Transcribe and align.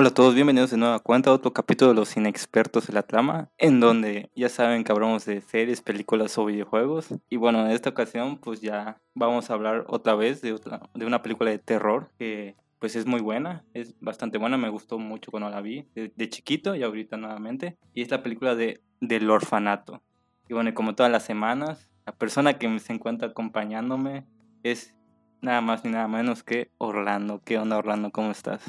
Hola 0.00 0.10
a 0.10 0.14
todos, 0.14 0.36
bienvenidos 0.36 0.70
de 0.70 0.76
nueva 0.76 1.00
cuenta 1.00 1.30
a 1.30 1.32
otro 1.32 1.52
capítulo 1.52 1.90
de 1.90 1.96
Los 1.96 2.16
Inexpertos 2.16 2.86
de 2.86 2.92
la 2.92 3.02
Trama, 3.02 3.50
en 3.58 3.80
donde 3.80 4.30
ya 4.36 4.48
saben 4.48 4.84
que 4.84 4.92
hablamos 4.92 5.24
de 5.24 5.40
series, 5.40 5.82
películas 5.82 6.38
o 6.38 6.44
videojuegos. 6.44 7.08
Y 7.28 7.34
bueno, 7.34 7.66
en 7.66 7.72
esta 7.72 7.90
ocasión 7.90 8.38
pues 8.38 8.60
ya 8.60 9.00
vamos 9.16 9.50
a 9.50 9.54
hablar 9.54 9.86
otra 9.88 10.14
vez 10.14 10.40
de, 10.40 10.52
otra, 10.52 10.88
de 10.94 11.04
una 11.04 11.20
película 11.20 11.50
de 11.50 11.58
terror 11.58 12.12
que 12.16 12.54
pues 12.78 12.94
es 12.94 13.06
muy 13.06 13.20
buena, 13.20 13.64
es 13.74 13.96
bastante 13.98 14.38
buena, 14.38 14.56
me 14.56 14.68
gustó 14.68 15.00
mucho 15.00 15.32
cuando 15.32 15.50
la 15.50 15.60
vi 15.60 15.88
de, 15.96 16.28
chiquito 16.28 16.76
y 16.76 16.84
ahorita 16.84 17.16
nuevamente. 17.16 17.76
Y 17.92 18.02
es 18.02 18.10
la 18.12 18.22
película 18.22 18.54
de 18.54 18.80
Del 19.00 19.28
Orfanato. 19.28 20.00
Y 20.48 20.54
bueno, 20.54 20.72
como 20.74 20.94
todas 20.94 21.10
las 21.10 21.24
semanas, 21.24 21.90
la 22.06 22.12
persona 22.12 22.56
que 22.56 22.78
se 22.78 22.92
encuentra 22.92 23.30
acompañándome 23.30 24.28
es 24.62 24.94
nada 25.40 25.60
más 25.60 25.84
ni 25.84 25.90
nada 25.90 26.06
menos 26.06 26.44
que 26.44 26.70
Orlando. 26.78 27.42
¿Qué 27.44 27.58
onda 27.58 27.78
Orlando? 27.78 28.12
¿Cómo 28.12 28.30
estás? 28.30 28.62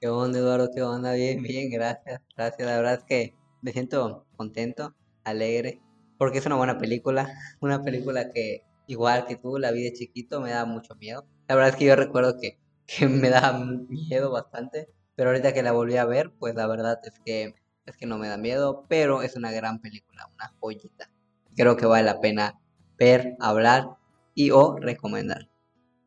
¿Qué 0.00 0.08
onda, 0.08 0.38
Eduardo? 0.38 0.70
¿Qué 0.74 0.82
onda? 0.82 1.14
Bien, 1.14 1.42
bien, 1.42 1.70
gracias. 1.70 2.20
Gracias. 2.36 2.68
La 2.68 2.76
verdad 2.76 2.94
es 2.94 3.04
que 3.04 3.34
me 3.62 3.72
siento 3.72 4.26
contento, 4.36 4.94
alegre, 5.24 5.80
porque 6.18 6.38
es 6.38 6.46
una 6.46 6.56
buena 6.56 6.76
película. 6.76 7.32
Una 7.60 7.82
película 7.82 8.30
que, 8.30 8.62
igual 8.86 9.26
que 9.26 9.36
tú, 9.36 9.56
la 9.58 9.70
vi 9.70 9.82
de 9.84 9.94
chiquito, 9.94 10.42
me 10.42 10.50
da 10.50 10.66
mucho 10.66 10.94
miedo. 10.96 11.26
La 11.48 11.54
verdad 11.54 11.70
es 11.70 11.76
que 11.76 11.86
yo 11.86 11.96
recuerdo 11.96 12.38
que, 12.38 12.58
que 12.86 13.08
me 13.08 13.30
da 13.30 13.52
miedo 13.88 14.30
bastante, 14.30 14.88
pero 15.14 15.30
ahorita 15.30 15.54
que 15.54 15.62
la 15.62 15.72
volví 15.72 15.96
a 15.96 16.04
ver, 16.04 16.30
pues 16.38 16.54
la 16.54 16.66
verdad 16.66 17.00
es 17.04 17.18
que, 17.24 17.54
es 17.86 17.96
que 17.96 18.06
no 18.06 18.18
me 18.18 18.28
da 18.28 18.36
miedo, 18.36 18.84
pero 18.88 19.22
es 19.22 19.34
una 19.34 19.50
gran 19.50 19.80
película, 19.80 20.28
una 20.34 20.52
joyita. 20.60 21.10
Creo 21.56 21.76
que 21.78 21.86
vale 21.86 22.04
la 22.04 22.20
pena 22.20 22.60
ver, 22.98 23.34
hablar 23.40 23.96
y 24.34 24.50
o 24.50 24.76
recomendar. 24.78 25.48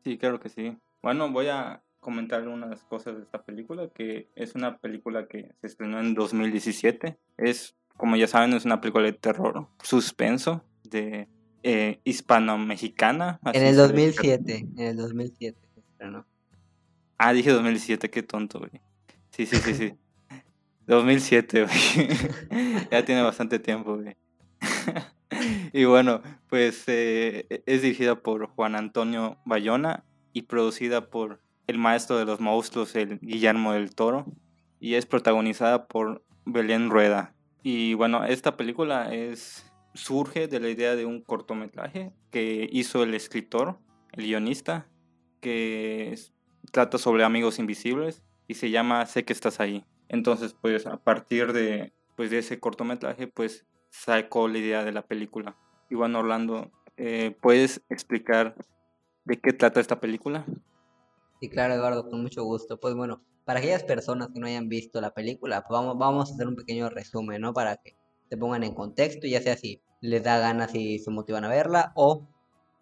Sí, 0.04 0.16
claro 0.16 0.38
que 0.38 0.48
sí. 0.48 0.78
Bueno, 1.02 1.30
voy 1.32 1.48
a 1.48 1.82
comentar 2.00 2.48
unas 2.48 2.82
cosas 2.84 3.16
de 3.16 3.22
esta 3.22 3.42
película, 3.42 3.88
que 3.88 4.28
es 4.34 4.54
una 4.54 4.78
película 4.78 5.28
que 5.28 5.52
se 5.60 5.66
estrenó 5.66 6.00
en 6.00 6.14
2017. 6.14 7.18
Es, 7.36 7.76
como 7.96 8.16
ya 8.16 8.26
saben, 8.26 8.54
es 8.54 8.64
una 8.64 8.80
película 8.80 9.04
de 9.04 9.12
terror, 9.12 9.68
suspenso, 9.82 10.64
de 10.82 11.28
eh, 11.62 12.00
hispano-mexicana. 12.04 13.38
En 13.52 13.64
el 13.64 13.76
2007, 13.76 14.66
en 14.76 14.80
el 14.80 14.96
2007 14.96 15.58
se 15.74 15.80
estrenó. 15.80 16.26
Ah, 17.18 17.32
dije 17.32 17.50
2007, 17.50 18.10
qué 18.10 18.22
tonto, 18.22 18.58
güey. 18.58 18.70
Sí, 19.30 19.46
sí, 19.46 19.56
sí, 19.56 19.74
sí. 19.74 19.94
2007, 20.86 21.64
güey. 21.64 22.08
ya 22.90 23.04
tiene 23.04 23.22
bastante 23.22 23.58
tiempo, 23.58 23.96
güey. 23.96 24.16
y 25.72 25.84
bueno, 25.84 26.22
pues 26.48 26.84
eh, 26.86 27.62
es 27.66 27.82
dirigida 27.82 28.22
por 28.22 28.46
Juan 28.46 28.74
Antonio 28.74 29.38
Bayona 29.44 30.04
y 30.32 30.42
producida 30.42 31.10
por 31.10 31.40
el 31.70 31.78
maestro 31.78 32.18
de 32.18 32.24
los 32.24 32.40
monstruos, 32.40 32.94
el 32.96 33.18
Guillermo 33.20 33.72
del 33.72 33.94
Toro, 33.94 34.26
y 34.78 34.94
es 34.94 35.06
protagonizada 35.06 35.86
por 35.86 36.24
Belén 36.44 36.90
Rueda. 36.90 37.34
Y 37.62 37.94
bueno, 37.94 38.24
esta 38.24 38.56
película 38.56 39.14
es 39.14 39.70
surge 39.94 40.48
de 40.48 40.60
la 40.60 40.68
idea 40.68 40.96
de 40.96 41.04
un 41.04 41.20
cortometraje 41.20 42.12
que 42.30 42.68
hizo 42.72 43.02
el 43.02 43.14
escritor, 43.14 43.78
el 44.12 44.24
guionista, 44.24 44.86
que 45.40 46.14
trata 46.70 46.98
sobre 46.98 47.24
amigos 47.24 47.58
invisibles 47.58 48.22
y 48.46 48.54
se 48.54 48.70
llama 48.70 49.06
Sé 49.06 49.24
que 49.24 49.32
estás 49.32 49.60
ahí. 49.60 49.84
Entonces, 50.08 50.54
pues 50.60 50.86
a 50.86 50.96
partir 50.96 51.52
de, 51.52 51.92
pues, 52.16 52.30
de 52.30 52.38
ese 52.38 52.58
cortometraje, 52.58 53.26
pues 53.26 53.66
sacó 53.90 54.48
la 54.48 54.58
idea 54.58 54.84
de 54.84 54.92
la 54.92 55.02
película. 55.02 55.56
Bueno, 55.90 56.20
Orlando, 56.20 56.70
eh, 56.96 57.36
¿puedes 57.40 57.82
explicar 57.88 58.54
de 59.24 59.40
qué 59.40 59.52
trata 59.52 59.80
esta 59.80 60.00
película? 60.00 60.44
Sí, 61.40 61.48
claro, 61.48 61.74
Eduardo, 61.74 62.08
con 62.08 62.20
mucho 62.22 62.44
gusto. 62.44 62.78
Pues 62.78 62.94
bueno, 62.94 63.22
para 63.44 63.60
aquellas 63.60 63.82
personas 63.82 64.28
que 64.32 64.40
no 64.40 64.46
hayan 64.46 64.68
visto 64.68 65.00
la 65.00 65.12
película, 65.14 65.62
pues 65.62 65.80
vamos, 65.80 65.98
vamos 65.98 66.30
a 66.30 66.34
hacer 66.34 66.46
un 66.46 66.54
pequeño 66.56 66.90
resumen, 66.90 67.40
¿no? 67.40 67.54
Para 67.54 67.76
que 67.76 67.96
se 68.28 68.36
pongan 68.36 68.62
en 68.62 68.74
contexto, 68.74 69.26
ya 69.26 69.40
sea 69.40 69.56
si 69.56 69.82
les 70.02 70.22
da 70.22 70.38
ganas 70.38 70.74
y 70.74 70.98
se 70.98 71.10
motivan 71.10 71.44
a 71.44 71.48
verla 71.48 71.92
o 71.96 72.28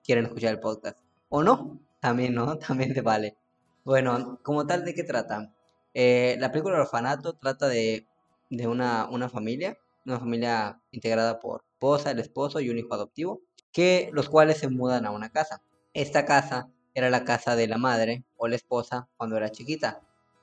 quieren 0.04 0.26
escuchar 0.26 0.54
el 0.54 0.60
podcast. 0.60 0.98
O 1.28 1.42
no, 1.42 1.80
también, 2.00 2.34
¿no? 2.34 2.58
También 2.58 2.94
te 2.94 3.00
vale. 3.00 3.36
Bueno, 3.84 4.40
como 4.42 4.66
tal, 4.66 4.84
¿de 4.84 4.94
qué 4.94 5.04
trata? 5.04 5.52
Eh, 5.94 6.36
la 6.40 6.50
película 6.50 6.76
El 6.76 6.82
Orfanato 6.82 7.34
trata 7.34 7.68
de, 7.68 8.06
de 8.50 8.66
una, 8.66 9.08
una 9.08 9.28
familia, 9.28 9.78
una 10.04 10.18
familia 10.18 10.80
integrada 10.90 11.38
por 11.38 11.62
esposa, 11.72 12.10
el 12.10 12.18
esposo 12.18 12.60
y 12.60 12.70
un 12.70 12.78
hijo 12.78 12.94
adoptivo, 12.94 13.40
que 13.72 14.10
los 14.12 14.28
cuales 14.28 14.58
se 14.58 14.68
mudan 14.68 15.06
a 15.06 15.10
una 15.12 15.30
casa. 15.30 15.62
Esta 15.94 16.24
casa 16.24 16.70
era 16.98 17.10
la 17.10 17.24
casa 17.24 17.56
de 17.56 17.68
la 17.68 17.78
madre 17.78 18.24
o 18.36 18.48
la 18.48 18.56
esposa 18.56 19.08
cuando 19.16 19.36
era 19.36 19.50
chiquita. 19.50 20.00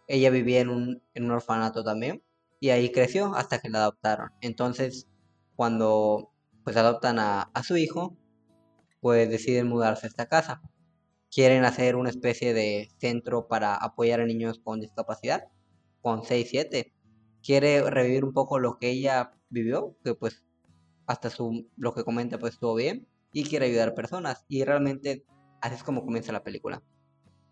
Ella 0.08 0.30
vivía 0.30 0.62
en 0.62 0.70
un, 0.70 1.04
en 1.14 1.26
un 1.26 1.32
orfanato 1.32 1.84
también 1.84 2.24
y 2.60 2.70
ahí 2.70 2.92
creció 2.92 3.36
hasta 3.36 3.60
que 3.60 3.70
la 3.70 3.80
adoptaron. 3.80 4.32
Entonces, 4.42 5.08
cuando 5.56 6.32
pues 6.64 6.78
adoptan 6.78 7.20
a, 7.20 7.44
a 7.54 7.64
su 7.64 7.78
hijo, 7.78 8.18
pues 9.02 9.30
deciden 9.30 9.68
mudarse 9.68 10.08
a 10.08 10.10
esta 10.10 10.28
casa. 10.28 10.62
Quieren 11.30 11.66
hacer 11.66 11.96
una 11.96 12.10
especie 12.10 12.54
de 12.54 12.90
centro 12.98 13.48
para 13.48 13.76
apoyar 13.76 14.22
a 14.22 14.26
niños 14.26 14.60
con 14.60 14.80
discapacidad, 14.80 15.44
con 16.02 16.24
6, 16.24 16.48
7. 16.50 16.94
Quiere 17.44 17.88
revivir 17.90 18.24
un 18.24 18.34
poco 18.34 18.60
lo 18.60 18.80
que 18.80 18.90
ella 18.90 19.34
vivió, 19.50 19.96
que 20.04 20.16
pues 20.16 20.44
hasta 21.06 21.30
su, 21.30 21.70
lo 21.76 21.94
que 21.94 22.04
comenta 22.04 22.40
pues 22.40 22.54
estuvo 22.54 22.76
bien, 22.76 23.08
y 23.32 23.44
quiere 23.44 23.68
ayudar 23.68 23.90
a 23.90 23.96
personas. 23.96 24.46
Y 24.48 24.64
realmente 24.64 25.26
Así 25.66 25.74
es 25.74 25.84
como 25.84 26.06
comienza 26.06 26.32
la 26.32 26.44
película. 26.44 26.84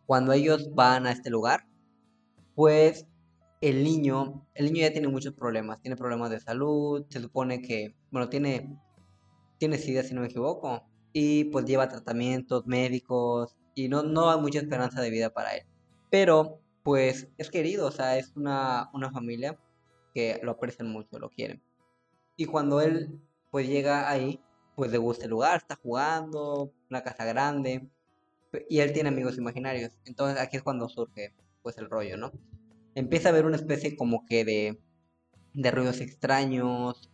Cuando 0.05 0.33
ellos 0.33 0.75
van 0.75 1.07
a 1.07 1.11
este 1.11 1.31
lugar, 1.31 1.65
pues 2.53 3.07
el 3.59 3.83
niño, 3.83 4.45
el 4.53 4.65
niño 4.65 4.81
ya 4.81 4.91
tiene 4.91 5.07
muchos 5.07 5.33
problemas, 5.33 5.81
tiene 5.81 5.97
problemas 5.97 6.29
de 6.29 6.39
salud, 6.39 7.07
se 7.09 7.19
supone 7.19 7.63
que, 7.63 7.95
bueno, 8.11 8.29
tiene, 8.29 8.77
tiene 9.57 9.79
SIDA 9.79 10.03
si 10.03 10.13
no 10.13 10.21
me 10.21 10.27
equivoco, 10.27 10.83
y 11.11 11.45
pues 11.45 11.65
lleva 11.65 11.89
tratamientos 11.89 12.67
médicos 12.67 13.55
y 13.73 13.89
no, 13.89 14.03
no 14.03 14.29
hay 14.29 14.39
mucha 14.39 14.59
esperanza 14.59 15.01
de 15.01 15.09
vida 15.09 15.31
para 15.31 15.55
él. 15.55 15.63
Pero 16.11 16.59
pues 16.83 17.29
es 17.39 17.49
querido, 17.49 17.87
o 17.87 17.91
sea, 17.91 18.19
es 18.19 18.31
una, 18.35 18.91
una 18.93 19.11
familia 19.11 19.57
que 20.13 20.39
lo 20.43 20.51
aprecian 20.51 20.87
mucho, 20.87 21.17
lo 21.17 21.31
quieren. 21.31 21.63
Y 22.37 22.45
cuando 22.45 22.79
él 22.79 23.19
pues 23.49 23.67
llega 23.67 24.07
ahí, 24.07 24.39
pues 24.75 24.91
le 24.91 24.99
gusta 24.99 25.25
el 25.25 25.31
lugar, 25.31 25.57
está 25.57 25.79
jugando, 25.81 26.71
una 26.91 27.01
casa 27.01 27.25
grande, 27.25 27.89
y 28.69 28.79
él 28.79 28.93
tiene 28.93 29.09
amigos 29.09 29.37
imaginarios. 29.37 29.93
Entonces 30.05 30.39
aquí 30.39 30.57
es 30.57 30.63
cuando 30.63 30.89
surge 30.89 31.33
pues 31.61 31.77
el 31.77 31.89
rollo, 31.89 32.17
¿no? 32.17 32.31
Empieza 32.95 33.29
a 33.29 33.31
haber 33.31 33.45
una 33.45 33.55
especie 33.55 33.95
como 33.95 34.25
que 34.25 34.45
de, 34.45 34.79
de 35.53 35.71
ruidos 35.71 36.01
extraños, 36.01 37.09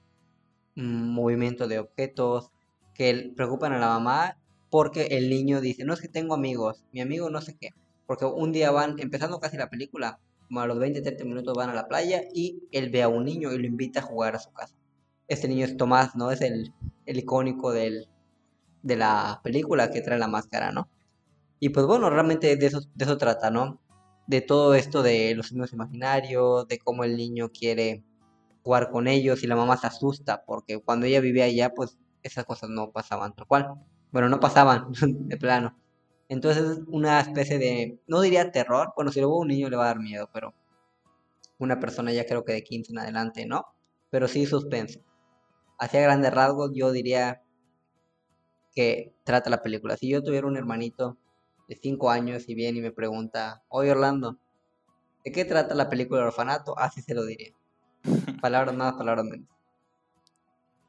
mm, 0.75 1.13
movimiento 1.13 1.67
de 1.67 1.79
objetos 1.79 2.51
que 2.93 3.31
preocupan 3.35 3.73
a 3.73 3.79
la 3.79 3.87
mamá 3.87 4.37
porque 4.69 5.07
el 5.11 5.29
niño 5.29 5.61
dice, 5.61 5.83
no 5.83 5.93
es 5.93 6.01
que 6.01 6.07
tengo 6.07 6.33
amigos, 6.33 6.83
mi 6.91 7.01
amigo 7.01 7.29
no 7.29 7.41
sé 7.41 7.57
qué. 7.57 7.69
Porque 8.05 8.25
un 8.25 8.51
día 8.51 8.71
van, 8.71 8.99
empezando 8.99 9.39
casi 9.39 9.57
la 9.57 9.69
película, 9.69 10.19
como 10.47 10.61
a 10.61 10.67
los 10.67 10.79
20, 10.79 11.01
30 11.01 11.25
minutos 11.25 11.55
van 11.55 11.69
a 11.69 11.73
la 11.73 11.87
playa 11.87 12.23
y 12.33 12.63
él 12.71 12.89
ve 12.89 13.03
a 13.03 13.07
un 13.07 13.25
niño 13.25 13.51
y 13.51 13.57
lo 13.59 13.67
invita 13.67 13.99
a 13.99 14.03
jugar 14.03 14.35
a 14.35 14.39
su 14.39 14.51
casa. 14.51 14.75
Este 15.27 15.47
niño 15.47 15.65
es 15.65 15.77
Tomás, 15.77 16.15
¿no? 16.15 16.31
Es 16.31 16.41
el, 16.41 16.73
el 17.05 17.19
icónico 17.19 17.71
del, 17.71 18.07
de 18.81 18.95
la 18.95 19.41
película 19.43 19.91
que 19.91 20.01
trae 20.01 20.17
la 20.17 20.27
máscara, 20.27 20.71
¿no? 20.71 20.89
Y 21.59 21.69
pues 21.69 21.85
bueno, 21.85 22.09
realmente 22.09 22.55
de 22.55 22.65
eso, 22.65 22.81
de 22.95 23.05
eso 23.05 23.17
trata, 23.17 23.51
¿no? 23.51 23.81
De 24.27 24.41
todo 24.41 24.75
esto 24.75 25.03
de 25.03 25.33
los 25.35 25.47
signos 25.47 25.73
imaginarios, 25.73 26.67
de 26.67 26.79
cómo 26.79 27.03
el 27.03 27.17
niño 27.17 27.49
quiere 27.49 28.03
jugar 28.63 28.91
con 28.91 29.07
ellos 29.07 29.43
y 29.43 29.47
la 29.47 29.55
mamá 29.55 29.77
se 29.77 29.87
asusta 29.87 30.43
porque 30.45 30.79
cuando 30.79 31.05
ella 31.05 31.21
vivía 31.21 31.45
allá, 31.45 31.73
pues 31.73 31.97
esas 32.23 32.45
cosas 32.45 32.69
no 32.69 32.91
pasaban 32.91 33.35
tal 33.35 33.47
cual. 33.47 33.73
Bueno, 34.11 34.29
no 34.29 34.39
pasaban 34.39 34.87
de 35.27 35.37
plano. 35.37 35.77
Entonces, 36.29 36.79
una 36.87 37.19
especie 37.19 37.57
de, 37.57 37.99
no 38.07 38.21
diría 38.21 38.51
terror, 38.51 38.93
bueno, 38.95 39.11
si 39.11 39.19
luego 39.19 39.39
un 39.39 39.47
niño 39.47 39.69
le 39.69 39.77
va 39.77 39.85
a 39.85 39.87
dar 39.87 39.99
miedo, 39.99 40.29
pero 40.31 40.53
una 41.57 41.79
persona 41.79 42.13
ya 42.13 42.25
creo 42.25 42.45
que 42.45 42.53
de 42.53 42.63
15 42.63 42.91
en 42.91 42.99
adelante, 42.99 43.45
¿no? 43.45 43.65
Pero 44.11 44.27
sí 44.27 44.45
suspenso. 44.45 45.01
Hacia 45.79 46.01
grandes 46.01 46.33
rasgos, 46.33 46.71
yo 46.73 46.91
diría 46.91 47.41
que 48.75 49.13
trata 49.23 49.49
la 49.49 49.61
película. 49.61 49.97
Si 49.97 50.09
yo 50.09 50.23
tuviera 50.23 50.47
un 50.47 50.57
hermanito 50.57 51.17
de 51.69 51.75
5 51.75 52.09
años 52.09 52.49
y 52.49 52.55
viene 52.55 52.79
y 52.79 52.81
me 52.81 52.91
pregunta, 52.91 53.63
oye 53.69 53.91
Orlando, 53.91 54.37
¿de 55.23 55.31
qué 55.31 55.45
trata 55.45 55.75
la 55.75 55.87
película 55.87 56.21
de 56.21 56.27
orfanato? 56.27 56.77
Así 56.77 57.01
se 57.01 57.13
lo 57.13 57.23
diría. 57.25 57.53
palabras 58.41 58.75
más, 58.75 58.95
palabras 58.95 59.25
menos. 59.25 59.47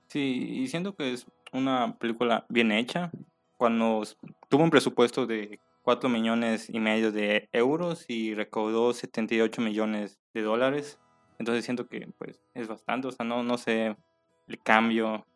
Sí, 0.08 0.62
y 0.62 0.68
siento 0.68 0.96
que 0.96 1.12
es 1.12 1.26
una 1.52 1.98
película 1.98 2.46
bien 2.48 2.72
hecha. 2.72 3.12
Cuando 3.58 4.02
tuvo 4.48 4.64
un 4.64 4.70
presupuesto 4.70 5.26
de 5.26 5.60
4 5.82 6.08
millones 6.08 6.70
y 6.70 6.80
medio 6.80 7.12
de 7.12 7.50
euros 7.52 8.06
y 8.08 8.34
recaudó 8.34 8.94
78 8.94 9.60
millones 9.60 10.18
de 10.32 10.40
dólares. 10.40 10.98
Entonces 11.38 11.64
siento 11.64 11.86
que 11.88 12.08
pues 12.18 12.40
es 12.54 12.68
bastante, 12.68 13.08
o 13.08 13.12
sea, 13.12 13.26
no, 13.26 13.42
no 13.42 13.58
sé 13.58 13.96
el 14.48 14.62
cambio 14.62 15.26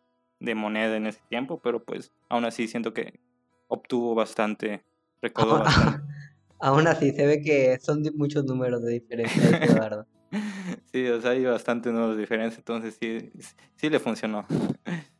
de 0.40 0.54
moneda 0.54 0.96
en 0.96 1.06
ese 1.06 1.20
tiempo, 1.28 1.60
pero 1.62 1.84
pues 1.84 2.12
aún 2.30 2.46
así 2.46 2.66
siento 2.66 2.94
que 2.94 3.20
obtuvo 3.68 4.14
bastante 4.14 4.84
Aún 6.60 6.86
así, 6.86 7.12
se 7.12 7.26
ve 7.26 7.42
que 7.42 7.78
son 7.80 8.02
muchos 8.16 8.44
números 8.44 8.82
de 8.82 8.92
diferencia, 8.92 9.58
Eduardo. 9.58 10.06
sí, 10.92 11.06
o 11.08 11.20
sea, 11.20 11.32
hay 11.32 11.44
bastante 11.44 11.92
nuevas 11.92 12.16
diferencias, 12.16 12.58
entonces 12.58 12.96
sí, 12.98 13.30
sí 13.76 13.90
le 13.90 13.98
funcionó. 13.98 14.46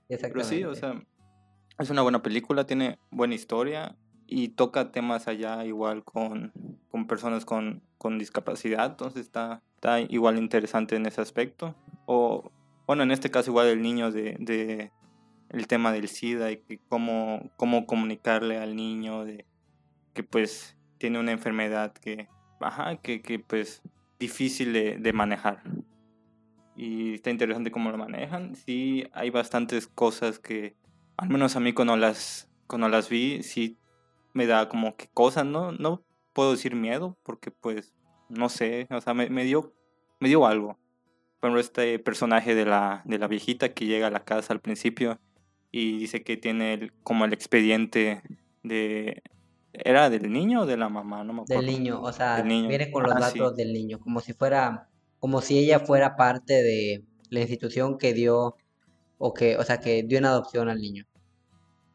Exactamente. 0.09 0.31
Pero 0.33 0.45
sí, 0.45 0.65
o 0.65 0.75
sea, 0.75 1.03
es 1.79 1.91
una 1.91 2.03
buena 2.03 2.23
película, 2.23 2.67
tiene 2.67 2.99
buena 3.11 3.35
historia 3.35 3.97
y 4.27 4.49
toca 4.51 4.91
temas 4.91 5.29
allá 5.29 5.65
igual 5.65 6.03
con, 6.05 6.53
con 6.89 7.07
personas 7.07 7.45
con, 7.45 7.83
con 7.99 8.19
discapacidad, 8.19 8.87
entonces 8.87 9.23
está, 9.23 9.63
está 9.75 10.01
igual 10.01 10.39
interesante 10.39 10.97
en 10.97 11.07
ese 11.07 11.21
aspecto. 11.21 11.75
O, 12.07 12.51
bueno, 12.87 13.03
en 13.03 13.11
este 13.11 13.31
caso 13.31 13.51
igual 13.51 13.67
el 13.67 13.83
niño 13.83 14.11
de, 14.11 14.37
de 14.39 14.93
el 15.51 15.67
tema 15.67 15.93
del 15.93 16.09
SIDA 16.09 16.51
y 16.51 16.57
que 16.59 16.79
cómo, 16.89 17.51
cómo 17.57 17.87
comunicarle 17.87 18.59
al 18.59 18.77
niño 18.77 19.25
de 19.25 19.45
que 20.15 20.23
pues 20.23 20.77
tiene 20.99 21.19
una 21.19 21.33
enfermedad 21.33 21.93
que, 21.93 22.29
ajá, 22.61 22.97
que, 22.97 23.21
que 23.21 23.39
pues 23.39 23.83
difícil 24.19 24.73
de, 24.73 24.97
de 24.97 25.13
manejar. 25.13 25.63
Y 26.77 27.15
está 27.15 27.31
interesante 27.31 27.71
cómo 27.71 27.91
lo 27.91 27.99
manejan. 27.99 28.57
Sí, 28.57 29.05
hay 29.13 29.31
bastantes 29.31 29.87
cosas 29.87 30.39
que, 30.39 30.77
al 31.17 31.29
menos 31.29 31.55
a 31.57 31.61
mí 31.61 31.73
cuando 31.73 31.97
las, 31.97 32.49
cuando 32.67 32.89
las 32.89 33.09
vi, 33.09 33.43
sí 33.43 33.79
me 34.33 34.47
da 34.47 34.69
como 34.69 34.97
que 34.97 35.09
cosas, 35.13 35.45
¿no? 35.47 35.73
No 35.73 36.03
puedo 36.33 36.53
decir 36.53 36.75
miedo, 36.75 37.17
porque 37.23 37.51
pues, 37.53 37.95
no 38.29 38.49
sé, 38.49 38.89
o 38.91 39.01
sea, 39.01 39.15
me, 39.15 39.31
me 39.31 39.45
dio, 39.45 39.73
me 40.19 40.29
dio 40.29 40.47
algo. 40.47 40.79
Ejemplo, 41.41 41.61
este 41.61 41.99
personaje 41.99 42.55
de 42.55 42.65
la, 42.65 43.03
de 43.05 43.19
la 43.19 43.29
viejita 43.29 43.75
que 43.75 43.85
llega 43.87 44.07
a 44.07 44.11
la 44.11 44.25
casa 44.25 44.53
al 44.53 44.61
principio 44.61 45.21
y 45.71 45.99
dice 45.99 46.23
que 46.25 46.37
tiene 46.37 46.73
el- 46.75 46.93
como 47.03 47.25
el 47.27 47.33
expediente 47.33 48.23
de... 48.63 49.23
¿Era 49.75 50.09
del 50.11 50.31
niño 50.33 50.63
o 50.63 50.67
de 50.67 50.77
la 50.77 50.89
mamá? 50.89 51.25
No 51.25 51.33
me 51.33 51.43
acuerdo. 51.43 51.63
Del 51.63 51.67
niño, 51.71 52.01
o 52.01 52.13
sea, 52.13 52.43
niño. 52.43 52.69
viene 52.69 52.91
con 52.91 53.03
los 53.05 53.15
Ah, 53.15 53.31
sí. 53.31 53.39
datos 53.39 53.57
del 53.57 53.73
niño, 53.73 53.99
como 53.99 54.21
si 54.21 54.33
fuera, 54.33 54.89
como 55.19 55.41
si 55.41 55.59
ella 55.59 55.81
fuera 55.81 56.17
parte 56.17 56.63
de 56.63 57.05
la 57.31 57.41
institución 57.41 57.99
que 57.99 58.13
dio, 58.15 58.57
o 59.19 59.35
que, 59.35 59.57
o 59.57 59.63
sea, 59.65 59.79
que 59.81 60.03
dio 60.05 60.19
en 60.19 60.27
adopción 60.27 60.69
al 60.69 60.81
niño. 60.81 61.05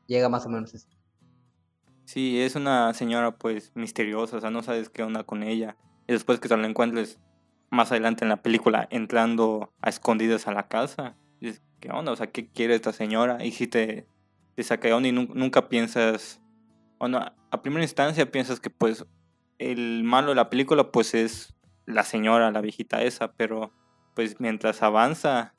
Llega 0.07 0.27
más 0.29 0.45
o 0.45 0.49
menos 0.49 0.73
eso. 0.73 0.87
Sí, 2.05 2.41
es 2.41 2.55
una 2.55 2.93
señora 2.93 3.37
pues 3.37 3.71
misteriosa, 3.75 4.37
o 4.37 4.41
sea, 4.41 4.49
no 4.49 4.63
sabes 4.63 4.89
qué 4.89 5.03
onda 5.03 5.23
con 5.23 5.43
ella. 5.43 5.77
Y 6.07 6.13
después 6.13 6.39
que 6.39 6.49
te 6.49 6.57
lo 6.57 6.65
encuentres 6.65 7.19
más 7.69 7.91
adelante 7.91 8.25
en 8.25 8.29
la 8.29 8.41
película 8.41 8.87
entrando 8.89 9.71
a 9.81 9.89
escondidas 9.89 10.47
a 10.47 10.53
la 10.53 10.67
casa, 10.67 11.15
dices, 11.39 11.61
¿qué 11.79 11.91
onda? 11.91 12.11
O 12.11 12.15
sea, 12.15 12.27
¿qué 12.27 12.49
quiere 12.49 12.73
esta 12.73 12.93
señora? 12.93 13.45
Y 13.45 13.51
si 13.51 13.67
te, 13.67 14.07
te 14.55 14.63
saca 14.63 14.93
onda 14.95 15.07
y 15.07 15.11
nun- 15.11 15.29
nunca 15.35 15.69
piensas, 15.69 16.41
bueno, 16.99 17.19
a 17.51 17.61
primera 17.61 17.83
instancia 17.83 18.29
piensas 18.29 18.59
que 18.59 18.69
pues 18.69 19.05
el 19.57 20.03
malo 20.03 20.29
de 20.29 20.35
la 20.35 20.49
película 20.49 20.91
pues 20.91 21.13
es 21.13 21.55
la 21.85 22.03
señora, 22.03 22.51
la 22.51 22.61
viejita 22.61 23.01
esa, 23.01 23.33
pero 23.33 23.71
pues 24.13 24.39
mientras 24.39 24.83
avanza 24.83 25.53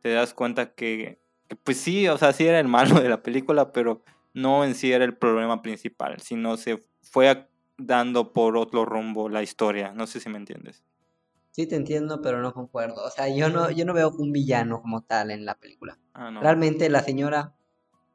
te 0.00 0.12
das 0.12 0.34
cuenta 0.34 0.74
que, 0.74 1.20
que, 1.48 1.56
pues 1.56 1.78
sí, 1.78 2.08
o 2.08 2.18
sea, 2.18 2.32
sí 2.32 2.46
era 2.46 2.60
el 2.60 2.68
malo 2.68 3.00
de 3.00 3.08
la 3.08 3.22
película, 3.22 3.72
pero 3.72 4.02
no 4.34 4.64
en 4.64 4.74
sí 4.74 4.92
era 4.92 5.04
el 5.04 5.16
problema 5.16 5.62
principal, 5.62 6.20
sino 6.20 6.56
se 6.56 6.84
fue 7.02 7.48
dando 7.76 8.32
por 8.32 8.56
otro 8.56 8.84
rumbo 8.84 9.28
la 9.28 9.42
historia. 9.42 9.92
No 9.92 10.06
sé 10.06 10.20
si 10.20 10.28
me 10.28 10.38
entiendes. 10.38 10.84
Sí 11.50 11.66
te 11.66 11.76
entiendo, 11.76 12.20
pero 12.22 12.40
no 12.40 12.52
concuerdo. 12.52 13.04
O 13.04 13.10
sea, 13.10 13.28
yo 13.28 13.48
no, 13.48 13.70
yo 13.70 13.84
no 13.84 13.94
veo 13.94 14.10
un 14.10 14.32
villano 14.32 14.80
como 14.80 15.02
tal 15.02 15.30
en 15.30 15.44
la 15.44 15.56
película. 15.56 15.98
Ah, 16.12 16.30
no. 16.30 16.40
Realmente 16.40 16.88
la 16.88 17.02
señora, 17.02 17.56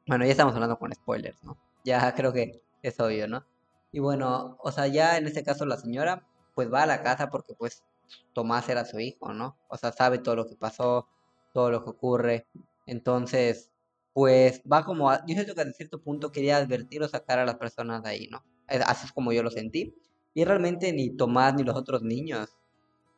bueno, 0.06 0.24
ya 0.24 0.30
estamos 0.30 0.54
hablando 0.54 0.78
con 0.78 0.94
spoilers, 0.94 1.42
¿no? 1.44 1.58
Ya 1.84 2.14
creo 2.14 2.32
que 2.32 2.63
es 2.88 3.00
obvio, 3.00 3.28
¿no? 3.28 3.46
Y 3.92 4.00
bueno, 4.00 4.56
o 4.60 4.72
sea, 4.72 4.86
ya 4.88 5.16
en 5.18 5.26
este 5.26 5.42
caso 5.44 5.66
la 5.66 5.76
señora, 5.78 6.26
pues 6.54 6.72
va 6.72 6.82
a 6.82 6.86
la 6.86 7.02
casa 7.02 7.30
porque 7.30 7.54
pues 7.54 7.84
Tomás 8.32 8.68
era 8.68 8.84
su 8.84 8.98
hijo, 9.00 9.32
¿no? 9.32 9.58
O 9.68 9.76
sea, 9.76 9.92
sabe 9.92 10.18
todo 10.18 10.36
lo 10.36 10.46
que 10.46 10.56
pasó, 10.56 11.08
todo 11.52 11.70
lo 11.70 11.84
que 11.84 11.90
ocurre. 11.90 12.46
Entonces, 12.86 13.70
pues 14.12 14.62
va 14.70 14.84
como, 14.84 15.10
a- 15.10 15.20
yo 15.26 15.34
siento 15.34 15.54
que 15.54 15.62
a 15.62 15.72
cierto 15.72 16.02
punto 16.02 16.32
quería 16.32 16.56
advertir 16.58 17.02
o 17.02 17.08
sacar 17.08 17.38
a 17.38 17.44
las 17.46 17.56
personas 17.56 18.02
de 18.02 18.10
ahí, 18.10 18.28
¿no? 18.30 18.44
Es- 18.68 18.82
Así 18.86 19.06
es 19.06 19.12
como 19.12 19.32
yo 19.32 19.42
lo 19.42 19.50
sentí. 19.50 19.94
Y 20.34 20.44
realmente 20.44 20.92
ni 20.92 21.16
Tomás 21.16 21.54
ni 21.54 21.62
los 21.64 21.76
otros 21.76 22.02
niños 22.02 22.50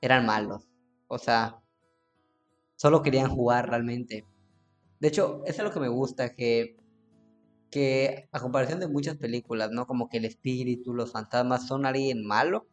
eran 0.02 0.26
malos. 0.26 0.68
O 1.08 1.18
sea, 1.18 1.62
solo 2.76 3.02
querían 3.02 3.30
jugar 3.30 3.68
realmente. 3.68 4.26
De 5.00 5.08
hecho, 5.08 5.42
eso 5.46 5.62
es 5.62 5.64
lo 5.68 5.72
que 5.72 5.80
me 5.80 5.88
gusta, 5.88 6.34
que, 6.34 6.76
que 7.70 8.28
a 8.32 8.40
comparación 8.40 8.80
de 8.80 8.88
muchas 8.88 9.16
películas, 9.16 9.70
¿no? 9.70 9.86
Como 9.86 10.08
que 10.08 10.18
el 10.18 10.24
espíritu, 10.24 10.94
los 10.94 11.12
fantasmas 11.12 11.66
son 11.66 11.86
alguien 11.86 12.24
malo 12.24 12.66